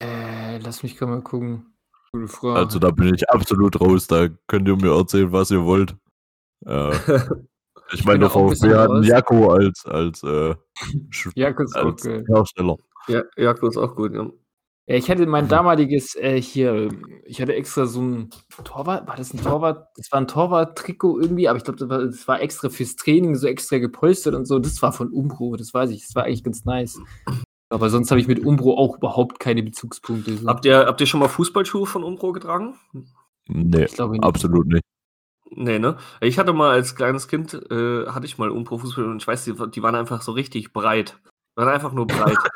Äh, 0.00 0.58
lass 0.58 0.84
mich 0.84 0.96
gerade 0.96 1.10
mal 1.10 1.22
gucken. 1.22 1.71
Gute 2.12 2.28
Frage. 2.28 2.58
Also 2.58 2.78
da 2.78 2.90
bin 2.90 3.14
ich 3.14 3.28
absolut 3.30 3.80
raus. 3.80 4.06
Da 4.06 4.28
könnt 4.46 4.68
ihr 4.68 4.76
mir 4.76 4.94
erzählen, 4.96 5.32
was 5.32 5.50
ihr 5.50 5.64
wollt. 5.64 5.96
Äh, 6.66 6.92
ich 7.92 8.04
meine, 8.04 8.20
der 8.20 8.30
VfB 8.30 8.74
hat 8.74 8.90
einen. 8.90 9.02
Jakko 9.04 9.50
als, 9.50 9.84
als, 9.86 10.22
äh, 10.22 10.54
Sch- 11.10 11.32
ja, 11.34 11.52
kurz 11.52 11.74
auch 11.74 11.86
als 11.86 12.02
geil. 12.02 12.24
Hersteller. 12.28 12.76
ja, 13.08 13.22
Jako 13.36 13.68
ist 13.68 13.76
auch 13.76 13.94
gut, 13.96 14.12
ja. 14.14 14.28
Ja, 14.88 14.96
ich 14.96 15.08
hatte 15.10 15.24
Mhm. 15.24 15.30
mein 15.30 15.48
damaliges 15.48 16.16
äh, 16.16 16.40
hier, 16.42 16.88
ich 17.24 17.40
hatte 17.40 17.54
extra 17.54 17.86
so 17.86 18.02
ein 18.02 18.30
Torwart, 18.64 19.06
war 19.06 19.16
das 19.16 19.32
ein 19.32 19.40
Torwart? 19.40 19.86
Das 19.96 20.10
war 20.10 20.20
ein 20.20 20.26
Torwart-Trikot 20.26 21.20
irgendwie, 21.20 21.48
aber 21.48 21.56
ich 21.56 21.64
glaube, 21.64 21.78
das 21.78 21.88
war, 21.88 21.98
das 22.04 22.26
war 22.28 22.40
extra 22.42 22.68
fürs 22.68 22.96
Training, 22.96 23.36
so 23.36 23.46
extra 23.46 23.78
gepolstert 23.78 24.34
und 24.34 24.44
so. 24.44 24.58
Das 24.58 24.82
war 24.82 24.92
von 24.92 25.10
Umbro, 25.12 25.54
das 25.56 25.72
weiß 25.72 25.90
ich. 25.92 26.02
Das 26.04 26.14
war 26.16 26.24
eigentlich 26.24 26.42
ganz 26.44 26.64
nice. 26.64 26.98
Aber 27.72 27.88
sonst 27.88 28.10
habe 28.10 28.20
ich 28.20 28.28
mit 28.28 28.44
Umbro 28.44 28.76
auch 28.76 28.98
überhaupt 28.98 29.40
keine 29.40 29.62
Bezugspunkte. 29.62 30.36
So. 30.36 30.46
Habt 30.46 30.64
ihr, 30.66 30.84
habt 30.86 31.00
ihr 31.00 31.06
schon 31.06 31.20
mal 31.20 31.28
Fußballschuhe 31.28 31.86
von 31.86 32.04
Umbro 32.04 32.32
getragen? 32.32 32.78
Nee, 33.48 33.84
ich 33.84 33.98
nicht. 33.98 34.22
absolut 34.24 34.66
nicht. 34.66 34.82
Nee, 35.54 35.78
ne? 35.78 35.96
Ich 36.20 36.38
hatte 36.38 36.52
mal 36.52 36.70
als 36.72 36.94
kleines 36.96 37.28
Kind, 37.28 37.54
äh, 37.70 38.06
hatte 38.08 38.26
ich 38.26 38.36
mal 38.38 38.50
Umbro-Fußball 38.50 39.04
und 39.04 39.22
ich 39.22 39.26
weiß, 39.26 39.44
die, 39.44 39.54
die 39.70 39.82
waren 39.82 39.94
einfach 39.94 40.20
so 40.22 40.32
richtig 40.32 40.72
breit. 40.72 41.18
Waren 41.56 41.68
einfach 41.68 41.92
nur 41.92 42.06
breit. 42.06 42.36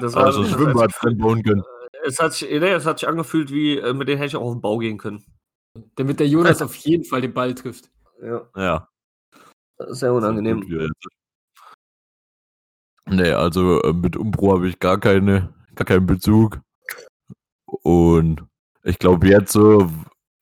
Das 0.00 0.14
war- 0.14 0.26
also 0.26 0.44
Schwimmbad 0.44 0.92
drin 1.02 1.18
bauen 1.18 1.42
können. 1.42 1.64
es, 2.04 2.20
hat 2.20 2.34
sich, 2.34 2.48
nee, 2.48 2.70
es 2.70 2.86
hat 2.86 3.00
sich 3.00 3.08
angefühlt 3.08 3.50
wie, 3.50 3.78
äh, 3.78 3.92
mit 3.92 4.06
denen 4.06 4.18
hätte 4.18 4.28
ich 4.28 4.36
auch 4.36 4.42
auf 4.46 4.52
den 4.54 4.60
Bau 4.60 4.78
gehen 4.78 4.96
können. 4.96 5.24
Damit 5.96 6.20
der 6.20 6.28
Jonas 6.28 6.62
auf 6.62 6.74
jeden 6.76 7.04
Fall 7.04 7.20
den 7.20 7.34
Ball 7.34 7.52
trifft. 7.54 7.90
Ja, 8.22 8.46
Ja. 8.56 8.88
sehr 9.88 10.12
unangenehm. 10.14 10.62
So 10.62 10.68
gut 10.68 10.70
wie 10.78 10.82
jetzt. 10.84 11.06
Nee, 13.10 13.32
also 13.32 13.82
äh, 13.82 13.92
mit 13.92 14.16
Umbro 14.16 14.54
habe 14.54 14.68
ich 14.68 14.78
gar 14.78 14.98
keine, 14.98 15.52
gar 15.74 15.84
keinen 15.84 16.06
Bezug. 16.06 16.60
Und 17.66 18.44
ich 18.84 18.98
glaube, 18.98 19.26
jetzt 19.28 19.52
so 19.52 19.90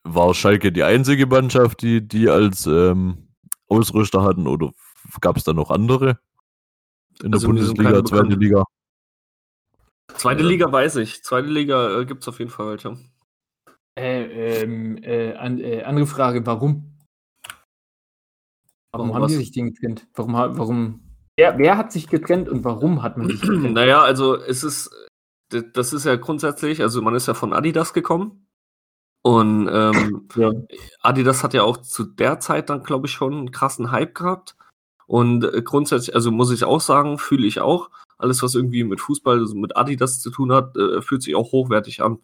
war 0.05 0.35
Schalke 0.35 0.71
die 0.71 0.83
einzige 0.83 1.27
Mannschaft, 1.27 1.83
die 1.83 2.07
die 2.07 2.29
als 2.29 2.67
ähm, 2.67 3.29
Ausrüster 3.69 4.23
hatten, 4.23 4.47
oder 4.47 4.73
gab 5.21 5.37
es 5.37 5.45
da 5.45 5.53
noch 5.53 5.71
andere? 5.71 6.19
In 7.23 7.33
der 7.33 7.35
Also 7.35 7.47
sind 7.47 7.57
Bundesliga, 7.57 8.05
zweite. 8.05 8.35
Liga. 8.35 8.65
Zweite. 10.15 10.43
Liga 10.43 10.71
weiß 10.71 10.97
ich. 10.97 11.23
Zweite 11.25 11.49
Liga 11.49 12.01
äh, 12.01 12.07
gibt 12.07 12.23
es 12.23 12.29
auf 12.29 12.39
jeden 12.39 12.51
Fall 12.51 12.69
welche. 12.69 12.97
Äh, 13.99 14.63
ähm, 14.63 14.99
äh, 15.03 15.35
an, 15.35 15.59
äh, 15.59 15.83
andere 15.83 16.07
Frage, 16.07 16.47
warum? 16.47 16.95
Warum 18.93 19.09
Warum 19.11 19.15
haben 19.15 19.29
die 19.29 19.35
was? 19.35 19.41
sich 19.41 19.53
denn 19.53 19.73
getrennt? 19.73 20.07
Warum, 20.15 20.35
warum, 20.35 21.08
wer, 21.39 21.57
wer 21.57 21.79
hat 21.79 21.93
sich 21.93 22.09
getrennt 22.09 22.49
und 22.49 22.65
warum 22.65 23.03
hat 23.03 23.17
man 23.17 23.29
sich 23.29 23.41
getrennt? 23.41 23.73
Naja, 23.73 24.03
also 24.03 24.37
es 24.37 24.65
ist, 24.65 24.91
das 25.49 25.93
ist 25.93 26.05
ja 26.05 26.17
grundsätzlich, 26.17 26.83
also 26.83 27.01
man 27.01 27.15
ist 27.15 27.29
ja 27.29 27.35
von 27.35 27.53
Adidas 27.53 27.95
gekommen. 27.95 28.47
Und 29.23 29.69
ähm, 29.73 30.29
Ja. 30.35 30.51
Adidas 31.01 31.43
hat 31.43 31.55
ja 31.55 31.63
auch 31.63 31.77
zu 31.79 32.05
der 32.05 32.41
Zeit 32.41 32.71
dann, 32.71 32.83
glaube 32.83 33.07
ich, 33.07 33.13
schon 33.13 33.35
einen 33.35 33.51
krassen 33.53 33.91
Hype 33.93 34.15
gehabt. 34.15 34.57
Und 35.07 35.45
äh, 35.45 35.63
grundsätzlich, 35.63 36.15
also 36.15 36.31
muss 36.31 36.51
ich 36.51 36.65
auch 36.65 36.81
sagen, 36.81 37.19
fühle 37.19 37.47
ich 37.47 37.61
auch, 37.61 37.91
alles, 38.19 38.43
was 38.43 38.55
irgendwie 38.55 38.85
mit 38.85 39.01
Fußball, 39.01 39.39
also 39.39 39.55
mit 39.55 39.77
Adidas 39.77 40.21
zu 40.21 40.31
tun 40.31 40.53
hat, 40.53 40.77
äh, 40.77 41.01
fühlt 41.03 41.23
sich 41.23 41.37
auch 41.37 41.53
hochwertig 41.53 42.03
an. 42.03 42.19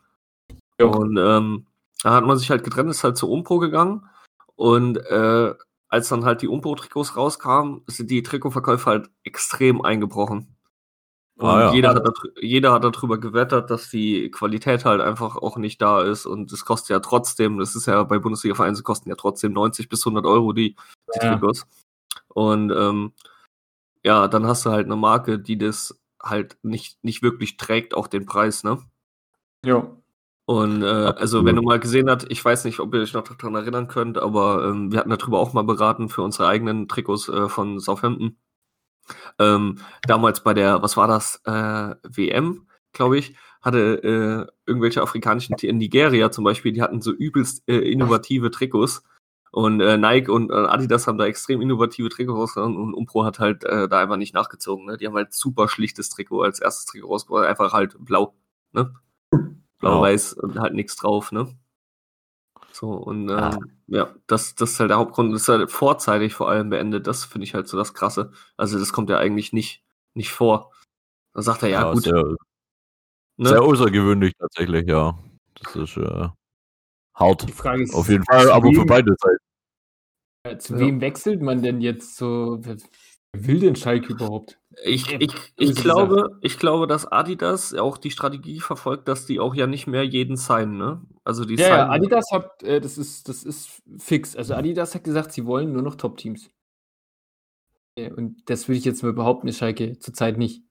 Ja. 0.81 0.87
Und 0.87 1.16
ähm, 1.16 1.66
da 2.03 2.14
hat 2.14 2.24
man 2.24 2.37
sich 2.37 2.50
halt 2.50 2.64
getrennt, 2.64 2.90
ist 2.90 3.05
halt 3.05 3.16
zur 3.16 3.31
Umpro 3.31 3.59
gegangen. 3.59 4.09
Und 4.57 4.96
äh, 4.96 5.55
als 5.88 6.09
dann 6.09 6.25
halt 6.25 6.42
die 6.42 6.49
Umpro-Trikots 6.49 7.16
rauskamen, 7.16 7.83
sind 7.87 8.11
die 8.11 8.23
Trikotverkäufe 8.23 8.87
halt 8.87 9.11
extrem 9.25 9.83
eingebrochen. 9.83 10.57
Und 11.37 11.47
Ah, 11.49 11.61
ja. 11.62 11.73
jeder, 11.75 11.94
hat 11.94 12.05
jeder 12.40 12.73
hat 12.73 12.85
darüber 12.85 13.18
gewettert, 13.18 13.68
dass 13.70 13.90
die 13.90 14.31
Qualität 14.31 14.85
halt 14.85 15.01
einfach 15.01 15.37
auch 15.37 15.57
nicht 15.57 15.83
da 15.83 16.03
ist. 16.03 16.27
Und 16.27 16.53
es 16.53 16.64
kostet 16.64 16.90
ja 16.90 17.01
trotzdem, 17.01 17.59
das 17.59 17.75
ist 17.75 17.87
ja 17.87 18.03
bei 18.05 18.18
Bundesliga-Vereinen, 18.20 18.77
sie 18.77 18.83
kosten 18.85 19.09
ja 19.09 19.16
trotzdem 19.16 19.53
90 19.53 19.88
bis 19.88 20.05
100 20.05 20.27
Euro 20.27 20.53
die, 20.53 20.77
die 21.14 21.18
Ja. 21.25 21.33
Trikots. 21.35 21.66
Und 22.29 22.70
ähm, 22.70 23.12
ja, 24.05 24.29
dann 24.29 24.47
hast 24.47 24.66
du 24.66 24.70
halt 24.70 24.87
eine 24.87 24.97
Marke, 24.97 25.38
die 25.40 25.59
das 25.59 26.01
halt 26.23 26.57
nicht, 26.62 27.03
nicht 27.05 27.23
wirklich 27.23 27.57
trägt, 27.57 27.94
auch 27.94 28.07
den 28.07 28.27
Preis, 28.27 28.64
ne? 28.64 28.79
Ja. 29.64 29.88
Und 30.46 30.83
äh, 30.83 30.87
also, 30.87 31.44
wenn 31.44 31.57
du 31.57 31.62
mal 31.62 31.80
gesehen 31.80 32.11
hast, 32.11 32.26
ich 32.30 32.44
weiß 32.44 32.64
nicht, 32.66 32.78
ob 32.80 32.92
ihr 32.94 33.00
euch 33.00 33.14
noch 33.14 33.24
daran 33.24 33.54
erinnern 33.54 33.88
könnt, 33.88 34.18
aber 34.18 34.66
ähm, 34.66 34.92
wir 34.92 34.98
hatten 35.00 35.11
darüber 35.11 35.38
auch 35.38 35.54
mal 35.54 35.64
beraten 35.64 36.11
für 36.11 36.22
unsere 36.22 36.48
eigenen 36.48 36.87
Trikots 36.87 37.28
äh, 37.28 37.48
von 37.48 37.80
Southampton. 37.80 38.37
Ähm, 39.38 39.78
damals 40.07 40.42
bei 40.42 40.54
der, 40.54 40.83
was 40.83 40.96
war 40.96 41.09
das, 41.09 41.40
äh, 41.44 41.94
WM, 42.04 42.66
glaube 42.92 43.18
ich, 43.18 43.35
hatte 43.62 44.48
äh, 44.48 44.52
irgendwelche 44.66 45.02
afrikanischen, 45.02 45.57
in 45.62 45.78
Nigeria 45.78 46.30
zum 46.30 46.44
Beispiel, 46.44 46.72
die 46.72 46.83
hatten 46.83 47.00
so 47.00 47.12
übelst 47.12 47.66
äh, 47.68 47.78
innovative 47.78 48.50
Trikots. 48.50 49.02
Und 49.50 49.80
äh, 49.80 49.96
Nike 49.96 50.30
und 50.30 50.50
äh, 50.50 50.54
Adidas 50.54 51.07
haben 51.07 51.16
da 51.16 51.26
extrem 51.26 51.62
innovative 51.62 52.09
Trikots 52.09 52.37
rausgehauen 52.38 52.76
und 52.76 52.92
Umpro 52.92 53.24
hat 53.24 53.38
halt 53.38 53.64
äh, 53.64 53.88
da 53.88 54.00
einfach 54.00 54.16
nicht 54.16 54.35
nachgezogen. 54.35 54.87
Ne? 54.87 54.96
Die 54.96 55.07
haben 55.07 55.14
halt 55.14 55.33
super 55.33 55.68
schlichtes 55.68 56.11
Trikot 56.11 56.42
als 56.42 56.59
erstes 56.61 56.87
Trikot 56.87 57.09
rausgebracht, 57.09 57.46
einfach 57.46 57.72
halt 57.72 57.96
blau. 58.00 58.35
Ne? 58.72 58.92
Blau-Weiß 59.85 60.33
und 60.35 60.59
halt 60.59 60.75
nichts 60.75 60.97
drauf, 60.97 61.33
ne? 61.33 61.49
So, 62.73 62.90
und 62.92 63.29
ähm, 63.31 63.37
Ah. 63.38 63.59
ja, 63.87 64.14
das, 64.27 64.55
das 64.57 64.73
ist 64.73 64.81
halt 64.81 64.90
der 64.90 64.97
Hauptgrund. 64.99 65.33
Das 65.33 65.42
ist 65.42 65.49
halt 65.49 65.70
vorzeitig 65.70 66.35
vor 66.35 66.49
allem 66.51 66.70
beendet. 66.70 67.07
Das 67.07 67.25
finde 67.25 67.44
ich 67.47 67.55
halt 67.55 67.68
so 67.68 67.77
das 67.77 67.94
Krasse. 67.94 68.33
Also, 68.57 68.79
das 68.79 68.92
kommt 68.92 69.11
ja 69.11 69.18
eigentlich 69.18 69.53
nicht, 69.53 69.85
nicht 70.14 70.33
vor. 70.33 70.73
Da 71.35 71.42
sagt 71.42 71.62
er, 71.62 71.68
ja, 71.68 71.92
gut. 71.92 72.03
Sehr, 72.05 72.25
ne? 73.37 73.49
sehr 73.49 73.62
außergewöhnlich 73.62 74.35
tatsächlich, 74.38 74.88
ja. 74.88 75.16
Das 75.62 75.77
ist, 75.77 75.97
äh, 75.97 76.29
hart. 77.14 77.49
Die 77.49 77.53
Frage 77.53 77.83
ist, 77.85 77.94
Auf 77.94 78.09
jeden 78.09 78.25
Fall, 78.25 78.47
zu 78.47 78.53
aber 78.53 78.68
für 78.73 78.79
wem- 78.81 78.87
beide 78.87 79.14
Seiten. 79.20 80.61
zu 80.61 80.73
Ja. 80.75 80.81
wem 80.81 81.01
wechselt 81.01 81.42
man 81.42 81.62
denn 81.62 81.81
jetzt 81.81 82.16
so? 82.16 82.59
Wer 82.61 82.77
wer 83.33 83.47
will 83.47 83.61
denn 83.61 83.77
Schalke 83.77 84.12
überhaupt? 84.14 84.59
Ich, 84.83 85.13
ich, 85.13 85.33
ich, 85.57 85.75
glaube, 85.77 86.39
ich 86.41 86.59
glaube, 86.59 86.87
dass 86.87 87.11
Adidas 87.11 87.75
auch 87.75 87.99
die 87.99 88.11
Strategie 88.11 88.61
verfolgt, 88.61 89.09
dass 89.09 89.27
die 89.27 89.41
auch 89.41 89.55
ja 89.55 89.67
nicht 89.67 89.87
mehr 89.87 90.05
jeden 90.05 90.37
signen, 90.37 90.79
ne? 90.79 91.03
Also 91.25 91.45
die 91.45 91.55
Ja, 91.55 91.69
ja, 91.69 91.89
Adidas 91.89 92.27
hat, 92.33 92.63
äh, 92.63 92.81
das 92.81 92.99
ist, 92.99 93.29
das 93.29 93.45
ist 93.45 93.83
fix. 93.99 94.37
Also 94.37 94.55
Adidas 94.55 94.95
hat 94.95 95.05
gesagt, 95.05 95.33
sie 95.33 95.47
wollen 95.47 95.73
nur 95.73 95.83
noch 95.83 95.95
Top-Teams. 95.95 96.51
Äh, 97.97 98.11
Und 98.11 98.49
das 98.51 98.69
würde 98.69 98.79
ich 98.79 98.85
jetzt 98.85 99.03
mal 99.03 99.13
behaupten, 99.13 99.49
ist 99.49 99.59
Schalke 99.59 99.99
zurzeit 99.99 100.39
nicht. 100.39 100.63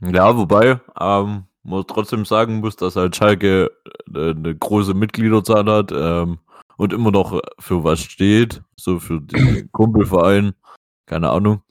Ja, 0.00 0.36
wobei, 0.36 0.80
ähm, 1.00 1.44
man 1.62 1.86
trotzdem 1.86 2.24
sagen 2.24 2.60
muss, 2.60 2.76
dass 2.76 2.96
halt 2.96 3.14
Schalke 3.14 3.70
äh, 4.14 4.30
eine 4.30 4.54
große 4.54 4.94
Mitgliederzahl 4.94 5.64
hat 5.66 5.92
ähm, 5.92 6.38
und 6.76 6.92
immer 6.92 7.12
noch 7.12 7.40
für 7.58 7.84
was 7.84 8.00
steht, 8.00 8.62
so 8.76 8.98
für 8.98 9.20
den 9.20 9.70
Kumpelverein, 9.72 10.54
keine 11.06 11.30
Ahnung. 11.30 11.62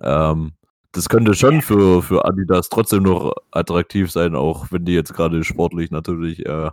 Ähm, 0.00 0.52
das 0.92 1.08
könnte 1.08 1.34
schon 1.34 1.60
für, 1.62 2.02
für 2.02 2.24
Adidas 2.24 2.68
trotzdem 2.68 3.02
noch 3.02 3.34
attraktiv 3.50 4.10
sein, 4.10 4.34
auch 4.34 4.66
wenn 4.70 4.84
die 4.84 4.94
jetzt 4.94 5.14
gerade 5.14 5.44
sportlich 5.44 5.90
natürlich 5.90 6.44
äh, 6.46 6.70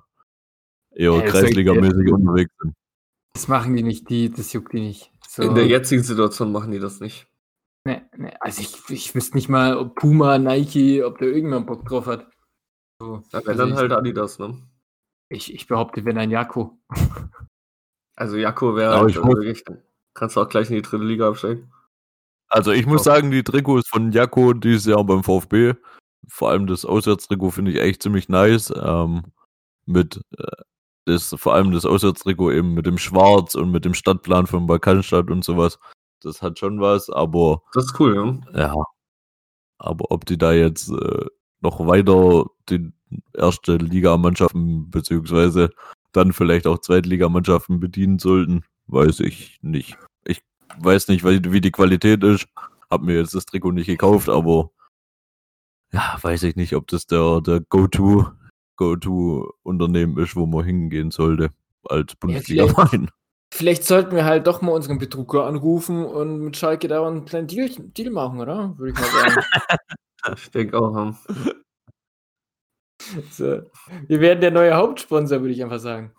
eher 0.95 1.11
Ja, 1.11 1.21
kreisligamäßig 1.21 2.11
unterwegs 2.11 2.53
sind. 2.61 2.73
Das 3.33 3.47
machen 3.47 3.75
die 3.75 3.83
nicht, 3.83 4.09
die, 4.09 4.29
das 4.31 4.53
juckt 4.53 4.73
die 4.73 4.79
nicht. 4.81 5.11
So, 5.27 5.43
In 5.43 5.55
der 5.55 5.67
jetzigen 5.67 6.03
Situation 6.03 6.51
machen 6.51 6.71
die 6.71 6.79
das 6.79 6.99
nicht. 6.99 7.27
ne, 7.85 8.07
ne, 8.15 8.39
also 8.41 8.61
ich, 8.61 8.89
ich 8.89 9.15
wüsste 9.15 9.35
nicht 9.35 9.49
mal, 9.49 9.75
ob 9.75 9.95
Puma, 9.95 10.37
Nike, 10.37 11.03
ob 11.03 11.17
da 11.17 11.25
irgendjemand 11.25 11.67
Bock 11.67 11.85
drauf 11.85 12.05
hat. 12.05 12.29
So, 12.99 13.23
Ja, 13.33 13.39
wenn 13.39 13.47
also 13.47 13.61
dann 13.63 13.69
ich, 13.71 13.75
halt 13.75 13.91
Adidas, 13.91 14.39
ne? 14.39 14.61
ich, 15.29 15.53
ich 15.53 15.67
behaupte, 15.67 16.05
wenn 16.05 16.17
ein 16.17 16.31
Jako. 16.31 16.77
Also 18.15 18.37
Jakko 18.37 18.75
wäre 18.75 18.99
halt 18.99 19.09
ich 19.09 19.17
also 19.17 19.81
kannst 20.13 20.35
du 20.35 20.41
auch 20.41 20.47
gleich 20.49 20.69
in 20.69 20.75
die 20.75 20.81
dritte 20.83 21.03
Liga 21.03 21.27
absteigen. 21.27 21.73
Also 22.53 22.71
ich 22.71 22.85
muss 22.85 23.03
sagen, 23.03 23.31
die 23.31 23.43
Trikots 23.43 23.89
von 23.89 24.11
Jakko 24.11 24.53
dieses 24.53 24.85
Jahr 24.85 25.03
beim 25.03 25.23
VfB, 25.23 25.73
vor 26.27 26.51
allem 26.51 26.67
das 26.67 26.85
Auswärtstrikot 26.85 27.49
finde 27.49 27.71
ich 27.71 27.79
echt 27.79 28.03
ziemlich 28.03 28.29
nice. 28.29 28.71
Ähm, 28.79 29.23
mit 29.87 30.21
äh, 30.37 30.61
das, 31.05 31.33
vor 31.35 31.55
allem 31.55 31.71
das 31.71 31.83
Auswärtstrikot 31.83 32.51
eben 32.51 32.75
mit 32.75 32.85
dem 32.85 32.99
Schwarz 32.99 33.55
und 33.55 33.71
mit 33.71 33.85
dem 33.85 33.95
Stadtplan 33.95 34.45
von 34.45 34.67
Balkanstadt 34.67 35.31
und 35.31 35.43
sowas. 35.43 35.79
Das 36.21 36.43
hat 36.43 36.59
schon 36.59 36.79
was, 36.79 37.09
aber 37.09 37.63
Das 37.73 37.85
ist 37.85 37.99
cool, 37.99 38.39
ja. 38.53 38.67
ja. 38.67 38.75
Aber 39.79 40.11
ob 40.11 40.25
die 40.25 40.37
da 40.37 40.53
jetzt 40.53 40.91
äh, 40.91 41.25
noch 41.61 41.87
weiter 41.87 42.45
die 42.69 42.93
erste 43.33 43.77
Ligamannschaften 43.77 44.91
beziehungsweise 44.91 45.71
dann 46.11 46.33
vielleicht 46.33 46.67
auch 46.67 46.77
Zweitligamannschaften 46.77 47.79
bedienen 47.79 48.19
sollten, 48.19 48.63
weiß 48.85 49.21
ich 49.21 49.57
nicht. 49.63 49.97
Weiß 50.77 51.07
nicht, 51.07 51.23
wie, 51.23 51.61
die 51.61 51.71
Qualität 51.71 52.23
ist. 52.23 52.47
Hab 52.89 53.01
mir 53.01 53.15
jetzt 53.15 53.33
das 53.33 53.45
Trikot 53.45 53.71
nicht 53.71 53.87
gekauft, 53.87 54.29
aber 54.29 54.71
ja, 55.91 56.17
weiß 56.21 56.43
ich 56.43 56.55
nicht, 56.55 56.75
ob 56.75 56.87
das 56.87 57.05
der, 57.05 57.41
der 57.41 57.61
Go-To, 57.61 58.31
Go-To-Unternehmen 58.75 60.17
ist, 60.17 60.35
wo 60.35 60.45
man 60.45 60.65
hingehen 60.65 61.11
sollte 61.11 61.51
als 61.85 62.15
Bundesliga-Verein. 62.15 63.09
Vielleicht 63.53 63.83
sollten 63.83 64.15
wir 64.15 64.25
halt 64.25 64.47
doch 64.47 64.63
mal 64.63 64.71
unseren 64.71 64.97
Betrüger 64.97 65.45
anrufen 65.45 66.03
und 66.05 66.39
mit 66.39 66.57
Schalke 66.57 66.87
da 66.87 67.07
einen 67.07 67.25
kleinen 67.25 67.45
Deal, 67.45 67.69
Deal 67.69 68.09
machen, 68.09 68.39
oder? 68.39 68.75
Würde 68.77 68.93
ich 68.93 68.99
mal 68.99 69.31
sagen. 69.31 69.45
Ich 70.37 70.51
denke 70.51 70.79
auch. 70.79 70.95
Ja. 70.95 71.13
so. 73.29 73.61
Wir 74.07 74.21
werden 74.21 74.39
der 74.39 74.51
neue 74.51 74.73
Hauptsponsor, 74.73 75.41
würde 75.41 75.53
ich 75.53 75.61
einfach 75.61 75.79
sagen. 75.79 76.13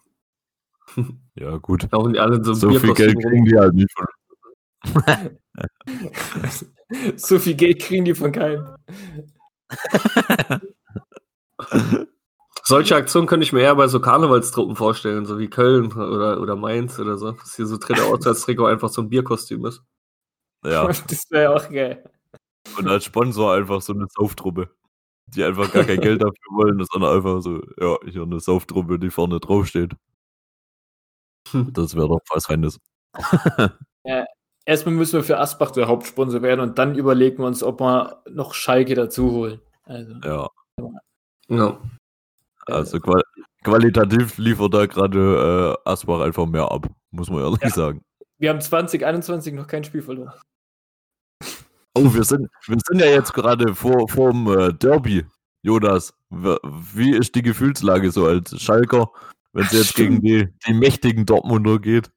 Ja, 1.34 1.56
gut. 1.56 1.90
Laufen 1.90 2.12
die 2.12 2.20
alle 2.20 2.44
so 2.44 2.52
So 2.52 2.70
viel 2.78 2.92
Geld 2.92 3.18
kriegen 3.18 3.46
die 3.46 3.56
halt 3.56 3.72
nicht 3.72 3.90
von 3.96 4.04
so 7.16 7.38
viel 7.38 7.54
Geld 7.54 7.80
kriegen 7.80 8.04
die 8.04 8.14
von 8.14 8.32
keinem. 8.32 8.76
Solche 12.66 12.96
Aktionen 12.96 13.26
könnte 13.26 13.44
ich 13.44 13.52
mir 13.52 13.60
eher 13.60 13.74
bei 13.74 13.88
so 13.88 14.00
Karnevalstruppen 14.00 14.74
vorstellen, 14.74 15.26
so 15.26 15.38
wie 15.38 15.48
Köln 15.48 15.92
oder, 15.92 16.40
oder 16.40 16.56
Mainz 16.56 16.98
oder 16.98 17.18
so. 17.18 17.32
Dass 17.32 17.56
hier 17.56 17.66
so 17.66 17.76
dritte 17.76 18.04
Auswärtstrikot 18.06 18.64
einfach 18.64 18.88
so 18.88 19.02
ein 19.02 19.10
Bierkostüm 19.10 19.66
ist. 19.66 19.82
Ja. 20.64 20.86
Das 20.86 21.30
wäre 21.30 21.54
auch 21.54 21.68
geil. 21.68 22.02
Und 22.78 22.88
als 22.88 23.04
Sponsor 23.04 23.54
einfach 23.54 23.82
so 23.82 23.92
eine 23.92 24.06
Sauftruppe. 24.08 24.70
Die 25.26 25.44
einfach 25.44 25.70
gar 25.72 25.84
kein 25.84 26.00
Geld 26.00 26.22
dafür 26.22 26.52
wollen, 26.52 26.82
sondern 26.90 27.16
einfach 27.16 27.42
so, 27.42 27.60
ja, 27.78 27.98
hier 28.10 28.22
eine 28.22 28.40
Sauftruppe, 28.40 28.98
die 28.98 29.10
vorne 29.10 29.40
draufsteht. 29.40 29.94
Das 31.52 31.94
wäre 31.94 32.08
doch 32.08 32.20
was 32.30 32.46
Feines. 32.46 32.80
Erstmal 34.66 34.94
müssen 34.94 35.14
wir 35.14 35.24
für 35.24 35.38
Asbach 35.38 35.72
der 35.72 35.88
Hauptsponsor 35.88 36.40
werden 36.42 36.60
und 36.60 36.78
dann 36.78 36.94
überlegen 36.96 37.38
wir 37.38 37.46
uns, 37.46 37.62
ob 37.62 37.80
wir 37.80 38.22
noch 38.30 38.54
Schalke 38.54 38.94
dazu 38.94 39.30
holen. 39.30 39.60
Also, 39.84 40.14
Ja, 40.24 40.48
Ja. 41.48 41.78
also 42.66 42.98
qual 43.00 43.22
qualitativ 43.62 44.38
liefert 44.38 44.72
da 44.74 44.86
gerade 44.86 45.76
äh, 45.84 45.88
Asbach 45.90 46.20
einfach 46.20 46.46
mehr 46.46 46.70
ab, 46.70 46.86
muss 47.10 47.28
man 47.30 47.40
ehrlich 47.44 47.60
Ja. 47.62 47.70
sagen. 47.70 48.02
wir 48.38 48.50
haben 48.50 48.60
2021 48.60 49.52
noch 49.54 49.66
kein 49.66 49.84
Spiel 49.84 50.02
verloren. 50.02 50.32
Oh, 51.96 52.12
wir 52.12 52.24
sind, 52.24 52.48
wir 52.66 52.76
sind 52.88 53.00
ja 53.00 53.06
jetzt 53.06 53.32
gerade 53.32 53.74
vor 53.74 54.08
vorm 54.08 54.48
äh, 54.48 54.72
Derby, 54.72 55.24
Jonas. 55.62 56.12
Wie 56.30 57.12
ist 57.14 57.34
die 57.36 57.42
Gefühlslage 57.42 58.10
so 58.10 58.26
als 58.26 58.60
Schalker, 58.60 59.10
wenn 59.52 59.64
es 59.64 59.72
jetzt 59.72 59.88
Stimmt. 59.90 60.22
gegen 60.22 60.48
die, 60.48 60.48
die 60.66 60.74
mächtigen 60.74 61.24
Dortmunder 61.24 61.78
geht? 61.78 62.10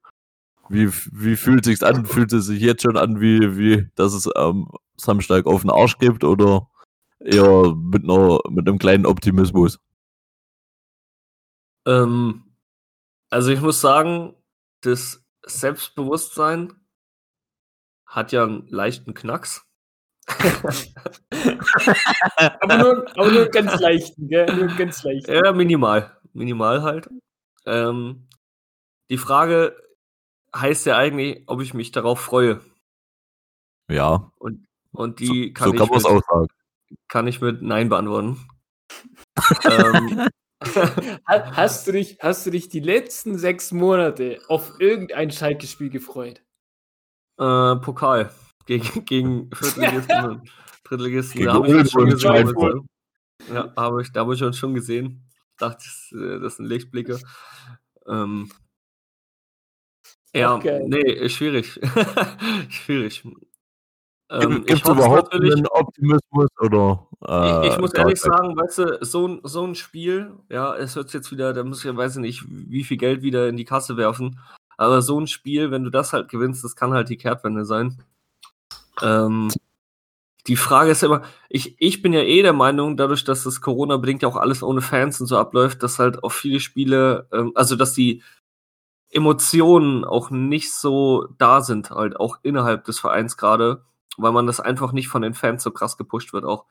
Wie, 0.69 0.89
wie 1.12 1.36
fühlt 1.36 1.65
sich's 1.65 1.84
an? 1.84 2.06
Fühlt 2.06 2.34
es 2.34 2.45
sich 2.45 2.62
jetzt 2.62 2.84
schon 2.84 2.97
an, 2.97 3.21
wie, 3.21 3.58
wie 3.58 3.89
dass 3.95 4.13
es 4.13 4.27
am 4.27 4.71
Samstag 4.97 5.45
auf 5.45 5.62
den 5.62 5.71
Arsch 5.71 5.97
gibt 5.97 6.23
oder 6.23 6.69
eher 7.19 7.75
mit 7.75 8.03
einer 8.03 8.39
mit 8.49 8.67
einem 8.67 8.77
kleinen 8.77 9.06
Optimismus? 9.06 9.80
Ähm, 11.86 12.43
also 13.30 13.51
ich 13.51 13.62
muss 13.62 13.82
sagen, 13.82 14.36
das 14.82 15.23
Selbstbewusstsein 15.45 16.73
hat 18.06 18.32
ja 18.32 18.43
einen 18.43 18.67
leichten 18.67 19.13
Knacks. 19.13 19.63
aber, 22.60 22.77
nur, 22.77 23.10
aber 23.17 23.32
nur 23.32 23.45
ganz 23.47 23.80
leichten, 23.80 24.27
gell? 24.27 24.53
Nur 24.53 24.67
ganz 24.75 25.03
leicht. 25.03 25.27
Ja, 25.30 25.53
minimal. 25.53 26.17
Minimal 26.34 26.82
halt. 26.84 27.10
Ähm, 27.65 28.27
die 29.10 29.17
Frage 29.17 29.75
heißt 30.59 30.85
ja 30.85 30.97
eigentlich, 30.97 31.43
ob 31.47 31.61
ich 31.61 31.73
mich 31.73 31.91
darauf 31.91 32.19
freue. 32.19 32.61
Ja, 33.89 34.31
Und 34.91 35.19
die 35.19 35.53
kann, 35.53 35.71
so 35.71 35.73
kann 35.73 35.85
ich 35.85 35.89
man 35.89 35.97
es 35.99 36.03
mit, 36.03 36.11
auch 36.13 36.23
sagen. 36.29 36.47
kann 37.07 37.27
ich 37.27 37.41
mit 37.41 37.61
Nein 37.61 37.89
beantworten. 37.89 38.47
ähm, 39.69 40.27
Ha- 40.63 41.51
Hast 41.55 41.87
du, 41.87 41.91
dich, 41.91 42.17
hast 42.19 42.45
du 42.45 42.49
dich 42.49 42.67
die 42.69 42.79
letzten 42.79 43.37
sechs 43.37 43.71
Monate 43.71 44.41
auf 44.47 44.79
irgendein 44.79 45.29
Schalke-Spiel 45.31 45.89
gefreut? 45.89 46.41
äh, 47.37 47.75
Pokal 47.75 48.31
gegen, 48.65 48.83
gegen 49.05 49.49
Viertligisten 49.53 50.23
und 50.23 50.49
Drittligisten. 50.83 51.45
Da 51.45 51.53
habe 51.53 51.67
ich 51.67 51.75
uns 51.75 51.91
schon 51.91 52.03
und 52.05 52.09
gesehen. 52.09 52.87
Ich. 53.39 53.53
Ja, 53.53 53.71
habe 53.77 54.01
ich, 54.01 54.11
da 54.11 54.21
habe 54.21 54.33
ich 54.33 54.43
uns 54.43 54.57
schon 54.57 54.73
gesehen. 54.73 55.29
Dachte, 55.57 55.77
das, 55.85 56.11
äh, 56.19 56.39
das 56.39 56.57
sind 56.57 56.65
Lichtblicke. 56.65 57.19
Ähm, 58.07 58.51
ja, 60.39 60.58
geil. 60.58 60.86
nee, 60.88 61.30
schwierig. 61.30 61.80
schwierig. 62.69 63.23
Ähm, 64.30 64.65
Gibt 64.65 64.84
es 64.84 64.89
überhaupt 64.89 65.34
einen 65.34 65.65
Optimismus 65.67 66.50
oder? 66.60 67.08
Äh, 67.26 67.67
ich, 67.67 67.73
ich 67.73 67.80
muss 67.80 67.93
gar 67.93 68.04
ehrlich 68.06 68.19
sagen, 68.19 68.58
weißt 68.58 68.78
du, 68.80 68.97
so, 69.02 69.28
ein- 69.28 69.39
so 69.43 69.63
ein 69.65 69.76
Spiel, 69.76 70.32
ja, 70.50 70.76
es 70.76 70.95
wird 70.97 71.13
jetzt 71.13 71.32
wieder, 71.32 71.54
da 71.54 71.63
muss 71.63 71.80
ich 71.80 71.86
ja, 71.86 71.95
weiß 71.95 72.17
ich 72.17 72.21
nicht, 72.21 72.43
wie 72.47 72.84
viel 72.84 72.97
Geld 72.97 73.21
wieder 73.21 73.47
in 73.47 73.56
die 73.56 73.63
Kasse 73.65 73.95
werfen. 73.95 74.39
Aber 74.76 75.02
so 75.02 75.19
ein 75.19 75.28
Spiel, 75.28 75.71
wenn 75.71 75.84
du 75.86 75.89
das 75.89 76.12
halt 76.13 76.28
gewinnst, 76.30 76.63
das 76.63 76.76
kann 76.76 76.93
halt 76.93 77.08
die 77.10 77.17
Kehrtwende 77.17 77.63
sein. 77.63 77.97
Ähm, 79.02 79.50
die 80.47 80.56
Frage 80.58 80.91
ist 80.91 81.04
immer, 81.04 81.23
ich, 81.50 81.76
ich 81.82 82.02
bin 82.02 82.13
ja 82.13 82.21
eh 82.21 82.41
der 82.41 82.54
Meinung, 82.54 82.95
dadurch, 82.97 83.23
dass 83.23 83.43
das 83.43 83.60
Corona-bedingt 83.62 84.21
ja 84.23 84.30
auch 84.30 84.36
alles 84.38 84.63
ohne 84.63 84.82
Fans 84.82 85.19
und 85.19 85.28
so 85.28 85.38
abläuft, 85.38 85.84
dass 85.84 86.00
halt 86.00 86.23
auch 86.23 86.32
viele 86.32 86.60
Spiele, 86.60 87.28
ähm, 87.34 87.52
also 87.56 87.76
dass 87.76 87.93
die 87.93 88.23
Emotionen 89.09 90.03
auch 90.03 90.29
nicht 90.29 90.73
so 90.73 91.27
da 91.37 91.61
sind, 91.61 91.91
halt 91.91 92.19
auch 92.19 92.37
innerhalb 92.43 92.85
des 92.85 92.99
Vereins 92.99 93.37
gerade, 93.37 93.83
weil 94.17 94.31
man 94.31 94.47
das 94.47 94.59
einfach 94.59 94.91
nicht 94.91 95.07
von 95.07 95.21
den 95.21 95.33
Fans 95.33 95.63
so 95.63 95.71
krass 95.71 95.97
gepusht 95.97 96.33
wird 96.33 96.45
auch. 96.45 96.65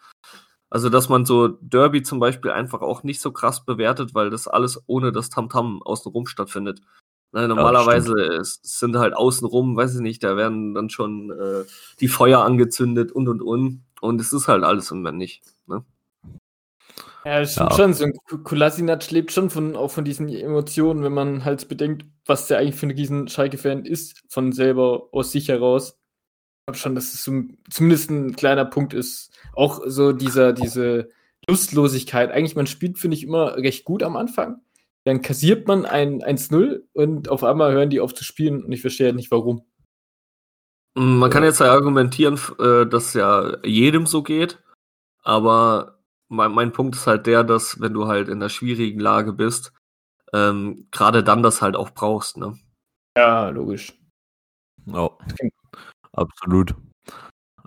Also, 0.69 0.91
dass 0.91 1.09
man 1.09 1.25
so 1.25 1.49
Derby 1.49 2.03
zum 2.03 2.19
Beispiel 2.19 2.51
einfach 2.51 2.81
auch 2.81 3.03
nicht 3.05 3.21
so 3.21 3.31
krass 3.33 3.65
bewertet, 3.65 4.15
weil 4.15 4.31
das 4.31 4.49
alles 4.49 4.83
ohne 4.87 5.13
das 5.13 5.31
Tamtam 5.31 5.83
außenrum 5.83 6.27
stattfindet. 6.27 6.81
Ne, 7.33 7.49
normalerweise 7.49 8.15
es 8.41 8.61
sind 8.63 8.97
halt 8.97 9.15
außenrum, 9.15 9.77
weiß 9.77 9.97
ich 9.97 10.01
nicht, 10.01 10.25
da 10.25 10.37
werden 10.37 10.75
dann 10.75 10.91
schon 10.91 11.31
äh, 11.31 11.65
die 12.01 12.09
Feuer 12.09 12.41
angezündet 12.41 13.13
und 13.13 13.29
und 13.29 13.43
und. 13.43 13.85
Und 14.01 14.21
es 14.21 14.33
ist 14.33 14.49
halt 14.49 14.65
alles 14.65 14.91
nicht. 14.91 15.43
Ne? 15.67 15.85
Ja, 17.27 17.41
das 17.41 17.53
stimmt 17.53 17.71
Ja. 17.73 17.77
schon. 17.77 17.93
So 17.95 18.05
ein 18.05 18.13
Kolasinac 18.45 19.11
lebt 19.11 19.33
schon 19.33 19.51
von, 19.51 19.75
auch 19.75 19.91
von 19.91 20.05
diesen 20.05 20.29
Emotionen, 20.29 21.03
wenn 21.03 21.13
man 21.13 21.45
halt 21.45 21.67
bedenkt, 21.69 22.07
was 22.25 22.47
der 22.47 22.59
eigentlich 22.59 22.77
für 22.77 22.87
ein 22.87 22.93
riesen 22.93 23.27
Schalke-Fan 23.27 23.85
ist, 23.85 24.23
von 24.29 24.53
selber 24.53 25.09
aus 25.11 25.33
sich 25.33 25.49
heraus. 25.49 25.99
Ich 25.99 26.67
glaube 26.69 26.79
schon, 26.79 26.95
dass 26.95 27.15
es 27.15 27.27
ein- 27.27 27.59
zumindest 27.69 28.11
ein 28.11 28.37
kleiner 28.37 28.65
Punkt 28.65 28.95
ist. 28.95 29.31
Auch 29.55 29.81
so 29.87 30.13
dieser, 30.13 30.53
diese 30.53 31.09
Lustlosigkeit. 31.49 32.31
Eigentlich, 32.31 32.55
man 32.55 32.69
spielt, 32.69 32.99
finde 32.99 33.17
ich, 33.17 33.25
immer 33.25 33.57
recht 33.57 33.85
gut 33.85 34.05
am 34.05 34.17
Anfang. 34.17 34.61
Dann 35.05 35.21
kassiert 35.21 35.67
man 35.67 35.85
ein 35.85 36.23
1-0 36.23 36.85
und 36.93 37.29
auf 37.29 37.43
einmal 37.43 37.73
hören 37.73 37.91
die 37.91 38.01
auf 38.01 38.15
zu 38.15 38.23
spielen 38.23 38.65
und 38.65 38.71
ich 38.73 38.81
verstehe 38.83 39.07
halt 39.07 39.17
nicht 39.17 39.31
warum. 39.33 39.63
Man 40.97 41.31
kann 41.31 41.43
jetzt 41.45 41.59
ja 41.61 41.73
argumentieren, 41.73 42.39
äh, 42.61 42.87
dass 42.87 43.15
ja 43.15 43.57
jedem 43.65 44.07
so 44.07 44.23
geht, 44.23 44.63
aber 45.23 45.96
mein, 46.29 46.53
mein 46.53 46.73
Punkt 46.73 46.97
ist 46.97 47.07
halt 47.07 47.27
der, 47.27 47.45
dass 47.45 47.81
wenn 47.81 47.95
du 47.95 48.07
halt 48.07 48.29
in 48.29 48.35
einer 48.35 48.49
schwierigen 48.49 49.01
Lage 49.01 49.33
bist, 49.33 49.73
ähm, 50.33 50.89
gerade 50.91 51.23
dann 51.23 51.43
das 51.43 51.63
halt 51.63 51.77
auch 51.77 51.91
brauchst, 51.91 52.37
ne? 52.37 52.59
Ja, 53.17 53.49
logisch. 53.49 53.95
Ja, 54.87 55.11
absolut. 56.13 56.75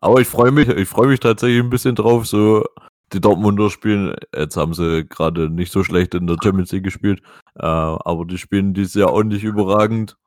Aber 0.01 0.21
ich 0.21 0.27
freue 0.27 0.51
mich, 0.51 0.69
ich 0.69 0.87
freue 0.87 1.07
mich 1.07 1.19
tatsächlich 1.19 1.61
ein 1.61 1.69
bisschen 1.69 1.95
drauf. 1.95 2.27
So, 2.27 2.63
die 3.13 3.21
Dortmunder 3.21 3.69
spielen, 3.69 4.15
jetzt 4.35 4.55
haben 4.55 4.73
sie 4.73 5.05
gerade 5.07 5.49
nicht 5.49 5.71
so 5.71 5.83
schlecht 5.83 6.13
in 6.13 6.27
der 6.27 6.37
Champions 6.41 6.71
League 6.71 6.83
gespielt, 6.83 7.21
äh, 7.55 7.65
aber 7.65 8.25
die 8.25 8.37
spielen 8.37 8.73
dieses 8.73 8.93
Jahr 8.93 9.11
auch 9.11 9.23
nicht 9.23 9.43
überragend. 9.43 10.17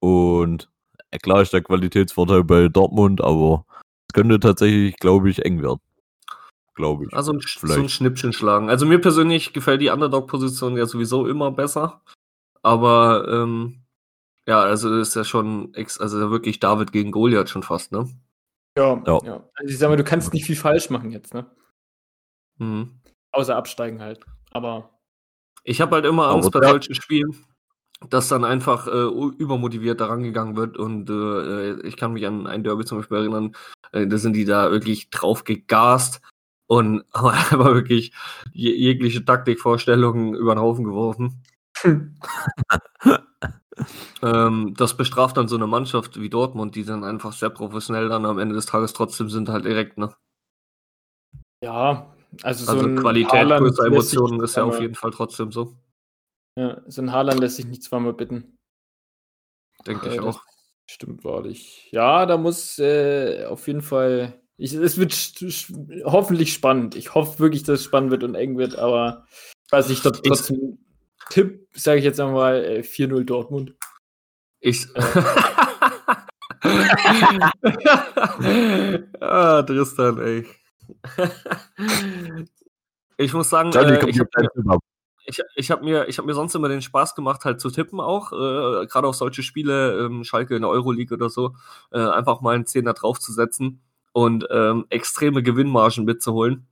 Und 0.00 0.70
äh, 1.10 1.18
klar 1.18 1.42
ist 1.42 1.52
der 1.52 1.62
Qualitätsvorteil 1.62 2.44
bei 2.44 2.68
Dortmund, 2.68 3.20
aber 3.22 3.64
es 4.08 4.14
könnte 4.14 4.40
tatsächlich, 4.40 4.96
glaube 4.96 5.30
ich, 5.30 5.44
eng 5.44 5.62
werden. 5.62 5.80
Glaube 6.76 7.06
ich. 7.06 7.14
Also 7.14 7.32
ein, 7.32 7.40
so 7.40 7.72
ein. 7.72 7.88
Schnippchen 7.88 8.34
schlagen. 8.34 8.68
Also 8.68 8.84
mir 8.84 9.00
persönlich 9.00 9.54
gefällt 9.54 9.80
die 9.80 9.88
Underdog-Position 9.88 10.76
ja 10.76 10.84
sowieso 10.84 11.26
immer 11.26 11.50
besser, 11.50 12.02
aber 12.62 13.26
ähm, 13.28 13.82
ja, 14.46 14.60
also 14.60 14.94
ist 14.94 15.16
ja 15.16 15.24
schon, 15.24 15.72
ex 15.74 15.98
also 15.98 16.30
wirklich 16.30 16.60
David 16.60 16.92
gegen 16.92 17.10
Goliath 17.10 17.48
schon 17.48 17.62
fast, 17.62 17.92
ne? 17.92 18.06
Ja, 18.76 19.02
Ja. 19.06 19.20
ja. 19.24 19.44
Also 19.54 19.72
ich 19.72 19.78
sag 19.78 19.88
mal, 19.88 19.96
du 19.96 20.04
kannst 20.04 20.34
nicht 20.34 20.44
viel 20.44 20.54
falsch 20.54 20.90
machen 20.90 21.10
jetzt, 21.10 21.32
ne? 21.32 21.46
Mhm. 22.58 23.00
Außer 23.32 23.56
absteigen 23.56 24.00
halt. 24.02 24.20
Aber 24.52 24.90
Ich 25.64 25.80
habe 25.80 25.96
halt 25.96 26.04
immer 26.04 26.28
Angst 26.28 26.52
bei 26.52 26.60
solchen 26.60 26.94
Spielen, 26.94 27.36
dass 28.10 28.28
dann 28.28 28.44
einfach 28.44 28.86
äh, 28.86 29.06
übermotiviert 29.38 30.00
daran 30.00 30.22
gegangen 30.22 30.56
wird. 30.56 30.76
Und 30.76 31.08
äh, 31.08 31.80
ich 31.86 31.96
kann 31.96 32.12
mich 32.12 32.26
an 32.26 32.46
ein 32.46 32.62
Derby 32.62 32.84
zum 32.84 32.98
Beispiel 32.98 33.16
erinnern, 33.16 33.56
äh, 33.92 34.06
da 34.06 34.18
sind 34.18 34.34
die 34.34 34.44
da 34.44 34.70
wirklich 34.70 35.08
drauf 35.08 35.44
gegast 35.44 36.20
und 36.66 37.04
haben 37.14 37.28
einfach 37.28 37.74
wirklich 37.74 38.12
je 38.52 38.72
jegliche 38.74 39.24
Taktikvorstellungen 39.24 40.34
über 40.34 40.54
den 40.54 40.60
Haufen 40.60 40.84
geworfen. 40.84 41.42
Ähm, 44.22 44.74
das 44.76 44.96
bestraft 44.96 45.36
dann 45.36 45.48
so 45.48 45.56
eine 45.56 45.66
Mannschaft 45.66 46.18
wie 46.18 46.30
Dortmund, 46.30 46.74
die 46.74 46.84
dann 46.84 47.04
einfach 47.04 47.32
sehr 47.32 47.50
professionell 47.50 48.08
dann 48.08 48.24
am 48.24 48.38
Ende 48.38 48.54
des 48.54 48.66
Tages 48.66 48.94
trotzdem 48.94 49.28
sind, 49.28 49.48
halt 49.50 49.66
direkt, 49.66 49.98
ne? 49.98 50.14
ja, 51.62 52.14
also 52.42 52.64
so 52.64 52.72
Also 52.72 52.86
ein 52.86 52.96
Qualität 52.96 53.32
Haaland 53.32 53.66
größer 53.66 53.86
Emotionen 53.86 54.40
ist 54.40 54.56
ja 54.56 54.64
auf 54.64 54.80
jeden 54.80 54.94
Fall 54.94 55.10
trotzdem 55.10 55.52
so. 55.52 55.76
Ja, 56.58 56.80
so 56.86 57.02
ein 57.02 57.12
Haaland 57.12 57.40
lässt 57.40 57.56
sich 57.56 57.66
nicht 57.66 57.82
zweimal 57.82 58.14
bitten. 58.14 58.56
Denke 59.86 60.08
Äh, 60.08 60.14
ich 60.14 60.20
auch. 60.20 60.42
Stimmt 60.88 61.24
wahrlich. 61.24 61.88
Ja, 61.92 62.26
da 62.26 62.36
muss 62.36 62.78
äh, 62.78 63.44
auf 63.46 63.66
jeden 63.66 63.82
Fall. 63.82 64.40
Ich, 64.58 64.72
es 64.72 64.96
wird 64.98 65.12
sch- 65.12 65.44
sch- 65.48 66.04
hoffentlich 66.04 66.52
spannend. 66.52 66.94
Ich 66.94 67.14
hoffe 67.14 67.38
wirklich, 67.38 67.62
dass 67.62 67.80
es 67.80 67.84
spannend 67.84 68.10
wird 68.10 68.24
und 68.24 68.34
eng 68.34 68.56
wird, 68.56 68.76
aber 68.78 69.26
ich 69.66 69.72
weiß 69.72 69.88
nicht, 69.88 70.02
trotz- 70.02 70.20
Ich- 70.22 70.28
trotzdem 70.28 70.78
Tipp, 71.30 71.66
sage 71.74 71.98
ich 71.98 72.04
jetzt 72.04 72.20
einmal, 72.20 72.64
äh, 72.64 72.82
4-0 72.82 73.24
Dortmund. 73.24 73.74
Ich. 74.60 74.86
ah, 79.20 79.62
Tristan, 79.62 80.18
ey. 80.20 80.46
ich 83.16 83.32
muss 83.32 83.50
sagen, 83.50 83.70
Johnny, 83.72 83.92
äh, 83.92 84.08
ich 84.10 84.18
habe 84.20 84.78
ich, 85.28 85.40
ich 85.56 85.70
hab 85.70 85.82
mir, 85.82 86.08
ich 86.08 86.18
hab 86.18 86.24
mir 86.24 86.34
sonst 86.34 86.54
immer 86.54 86.68
den 86.68 86.82
Spaß 86.82 87.14
gemacht, 87.16 87.44
halt 87.44 87.60
zu 87.60 87.70
tippen 87.70 88.00
auch. 88.00 88.32
Äh, 88.32 88.86
Gerade 88.86 89.08
auf 89.08 89.16
solche 89.16 89.42
Spiele, 89.42 90.06
ähm, 90.06 90.22
Schalke 90.24 90.54
in 90.54 90.62
der 90.62 90.70
Euroleague 90.70 91.14
oder 91.16 91.28
so, 91.28 91.54
äh, 91.90 91.98
einfach 91.98 92.40
mal 92.40 92.54
einen 92.54 92.66
Zehner 92.66 92.92
draufzusetzen 92.94 93.82
und 94.16 94.46
ähm, 94.50 94.86
extreme 94.88 95.42
Gewinnmargen 95.42 96.06
mitzuholen. 96.06 96.66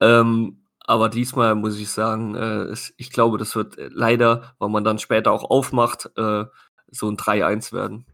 Ähm, 0.00 0.64
aber 0.78 1.10
diesmal 1.10 1.54
muss 1.54 1.78
ich 1.78 1.90
sagen, 1.90 2.34
äh, 2.34 2.74
ich 2.96 3.10
glaube, 3.10 3.36
das 3.36 3.54
wird 3.54 3.76
äh, 3.76 3.90
leider, 3.92 4.54
weil 4.58 4.70
man 4.70 4.82
dann 4.82 4.98
später 4.98 5.30
auch 5.30 5.44
aufmacht, 5.44 6.06
äh, 6.16 6.46
so 6.90 7.06
ein 7.06 7.18
3-1 7.18 7.74
werden. 7.74 8.06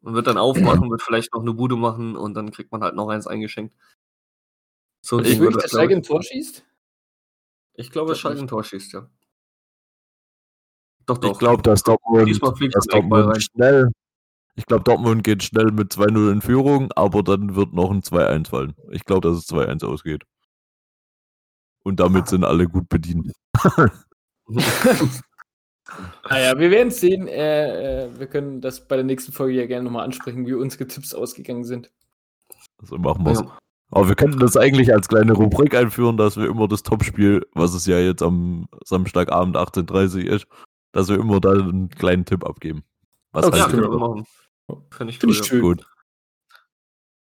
Man 0.00 0.14
wird 0.14 0.28
dann 0.28 0.38
aufmachen, 0.38 0.88
wird 0.92 1.02
vielleicht 1.02 1.34
noch 1.34 1.40
eine 1.40 1.54
Bude 1.54 1.74
machen 1.74 2.14
und 2.14 2.34
dann 2.34 2.52
kriegt 2.52 2.70
man 2.70 2.84
halt 2.84 2.94
noch 2.94 3.08
eins 3.08 3.26
eingeschenkt. 3.26 3.74
So 5.04 5.18
Ist 5.18 5.28
Ding 5.28 5.40
wirklich, 5.40 5.64
dass 5.64 5.72
Schalke 5.72 5.94
ich. 5.94 5.98
ein 5.98 6.02
Tor 6.04 6.22
schießt? 6.22 6.64
Ich 7.74 7.90
glaube, 7.90 8.12
glaub 8.12 8.16
Schalke 8.16 8.42
ein 8.42 8.46
Tor 8.46 8.62
schießt, 8.62 8.92
ja. 8.92 9.10
Doch, 11.04 11.18
doch. 11.18 11.32
Ich 11.32 11.38
glaube, 11.40 11.62
dass 11.64 11.82
Dortmund, 11.82 12.28
Diesmal 12.28 12.54
fliegt 12.54 12.76
dass 12.76 12.86
Dortmund 12.86 13.42
schnell. 13.42 13.90
Ich 14.58 14.66
glaube, 14.66 14.82
Dortmund 14.82 15.22
geht 15.22 15.44
schnell 15.44 15.70
mit 15.70 15.92
2-0 15.92 16.32
in 16.32 16.42
Führung, 16.42 16.90
aber 16.96 17.22
dann 17.22 17.54
wird 17.54 17.72
noch 17.74 17.92
ein 17.92 18.02
2-1 18.02 18.48
fallen. 18.48 18.74
Ich 18.90 19.04
glaube, 19.04 19.28
dass 19.28 19.38
es 19.38 19.48
2-1 19.48 19.86
ausgeht. 19.86 20.24
Und 21.84 22.00
damit 22.00 22.26
sind 22.26 22.42
alle 22.42 22.66
gut 22.66 22.88
bedient. 22.88 23.32
Naja, 26.28 26.58
wir 26.58 26.70
werden 26.70 26.90
sehen. 26.90 27.28
Äh, 27.28 28.04
äh, 28.04 28.18
wir 28.18 28.26
können 28.26 28.60
das 28.60 28.86
bei 28.86 28.96
der 28.96 29.04
nächsten 29.06 29.32
Folge 29.32 29.54
ja 29.54 29.64
gerne 29.64 29.84
nochmal 29.84 30.04
ansprechen, 30.04 30.46
wie 30.46 30.52
unsere 30.52 30.86
Tipps 30.86 31.14
ausgegangen 31.14 31.64
sind. 31.64 31.90
So 32.82 32.98
machen 32.98 33.24
wir's. 33.24 33.40
Ja. 33.40 33.58
Aber 33.90 34.06
wir 34.08 34.14
könnten 34.14 34.38
das 34.38 34.58
eigentlich 34.58 34.92
als 34.92 35.08
kleine 35.08 35.32
Rubrik 35.32 35.74
einführen, 35.74 36.18
dass 36.18 36.36
wir 36.36 36.46
immer 36.46 36.68
das 36.68 36.82
Topspiel, 36.82 37.46
was 37.54 37.72
es 37.72 37.86
ja 37.86 37.98
jetzt 37.98 38.22
am 38.22 38.68
Samstagabend 38.84 39.56
18.30 39.56 40.26
Uhr 40.26 40.32
ist, 40.34 40.46
dass 40.92 41.08
wir 41.08 41.18
immer 41.18 41.40
da 41.40 41.52
einen 41.52 41.88
kleinen 41.88 42.26
Tipp 42.26 42.44
abgeben. 42.44 42.84
Was 43.32 43.46
Okay. 43.46 43.56
Ja, 43.56 43.62
haltet 43.64 43.80
können 43.80 43.92
wir 43.92 43.98
machen. 43.98 44.26
Finde 44.90 45.12
ich 45.12 45.22
cool. 45.22 45.30
ich 45.30 45.44
schön. 45.44 45.60
Gut. 45.60 45.86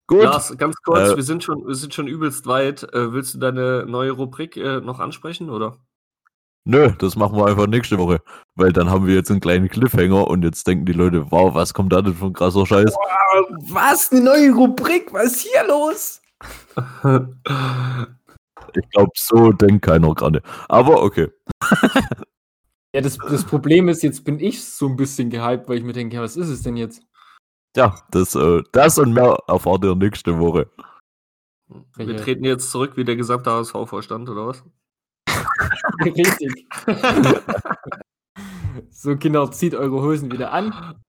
Gut. 0.06 0.24
Lars, 0.24 0.56
ganz 0.56 0.74
kurz, 0.82 1.10
Äh, 1.10 1.16
wir, 1.16 1.22
sind 1.22 1.44
schon, 1.44 1.66
wir 1.66 1.74
sind 1.74 1.94
schon 1.94 2.08
übelst 2.08 2.46
weit. 2.46 2.82
Äh, 2.94 3.12
willst 3.12 3.34
du 3.34 3.38
deine 3.38 3.86
neue 3.86 4.10
Rubrik 4.10 4.56
äh, 4.56 4.80
noch 4.80 4.98
ansprechen, 4.98 5.50
oder? 5.50 5.76
Nö, 6.64 6.90
das 6.98 7.16
machen 7.16 7.36
wir 7.36 7.46
einfach 7.46 7.68
nächste 7.68 7.96
Woche. 7.96 8.20
Weil 8.56 8.72
dann 8.72 8.90
haben 8.90 9.06
wir 9.06 9.14
jetzt 9.14 9.30
einen 9.30 9.40
kleinen 9.40 9.68
Cliffhanger 9.68 10.26
und 10.26 10.42
jetzt 10.42 10.66
denken 10.66 10.84
die 10.84 10.92
Leute, 10.92 11.30
wow, 11.30 11.54
was 11.54 11.72
kommt 11.74 11.92
da 11.92 12.02
denn 12.02 12.14
für 12.14 12.26
ein 12.26 12.32
krasser 12.32 12.66
Scheiß? 12.66 12.94
Was? 13.68 14.10
Eine 14.10 14.22
neue 14.22 14.52
Rubrik? 14.52 15.12
Was 15.12 15.36
ist 15.36 15.40
hier 15.42 15.66
los? 15.66 16.20
Ich 18.76 18.88
glaube, 18.90 19.10
so 19.16 19.50
denkt 19.50 19.84
keiner 19.84 20.14
gerade. 20.14 20.42
Aber 20.68 21.02
okay. 21.02 21.28
Ja, 22.92 23.00
das, 23.00 23.18
das 23.18 23.44
Problem 23.44 23.88
ist, 23.88 24.02
jetzt 24.02 24.24
bin 24.24 24.40
ich 24.40 24.64
so 24.64 24.88
ein 24.88 24.96
bisschen 24.96 25.30
gehypt, 25.30 25.68
weil 25.68 25.78
ich 25.78 25.84
mir 25.84 25.92
denke, 25.92 26.16
ja, 26.16 26.22
was 26.22 26.36
ist 26.36 26.48
es 26.48 26.62
denn 26.62 26.76
jetzt? 26.76 27.02
Ja, 27.76 27.94
das, 28.10 28.34
äh, 28.34 28.62
das 28.72 28.98
und 28.98 29.12
mehr 29.12 29.38
erfahrt 29.46 29.84
ihr 29.84 29.94
nächste 29.94 30.38
Woche. 30.38 30.68
wir 31.96 32.16
treten 32.16 32.44
jetzt 32.44 32.70
zurück 32.70 32.96
wie 32.96 33.04
der 33.04 33.16
gesamte 33.16 33.50
HSV-Vorstand, 33.50 34.28
oder 34.28 34.48
was? 34.48 34.64
Richtig. 36.04 36.66
so, 38.90 39.16
Kinder, 39.16 39.50
zieht 39.52 39.74
eure 39.74 40.02
Hosen 40.02 40.32
wieder 40.32 40.52
an. 40.52 41.00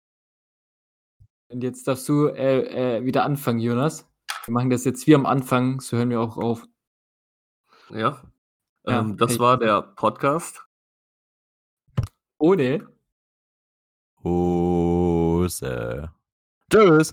Und 1.50 1.62
jetzt 1.62 1.88
darfst 1.88 2.08
du 2.08 2.28
äh, 2.28 2.98
äh, 2.98 3.04
wieder 3.04 3.24
anfangen, 3.24 3.58
Jonas. 3.58 4.06
Wir 4.44 4.52
machen 4.52 4.70
das 4.70 4.84
jetzt 4.84 5.06
wie 5.06 5.14
am 5.14 5.26
Anfang, 5.26 5.80
so 5.80 5.96
hören 5.96 6.10
wir 6.10 6.20
auch 6.20 6.36
auf. 6.36 6.66
Ja. 7.88 8.22
Ja, 8.86 9.00
ähm, 9.00 9.16
das 9.16 9.32
hey. 9.32 9.38
war 9.40 9.58
der 9.58 9.82
Podcast. 9.82 10.64
Ohne. 12.38 12.86
Hose. 14.22 16.12
Tschüss. 16.70 17.12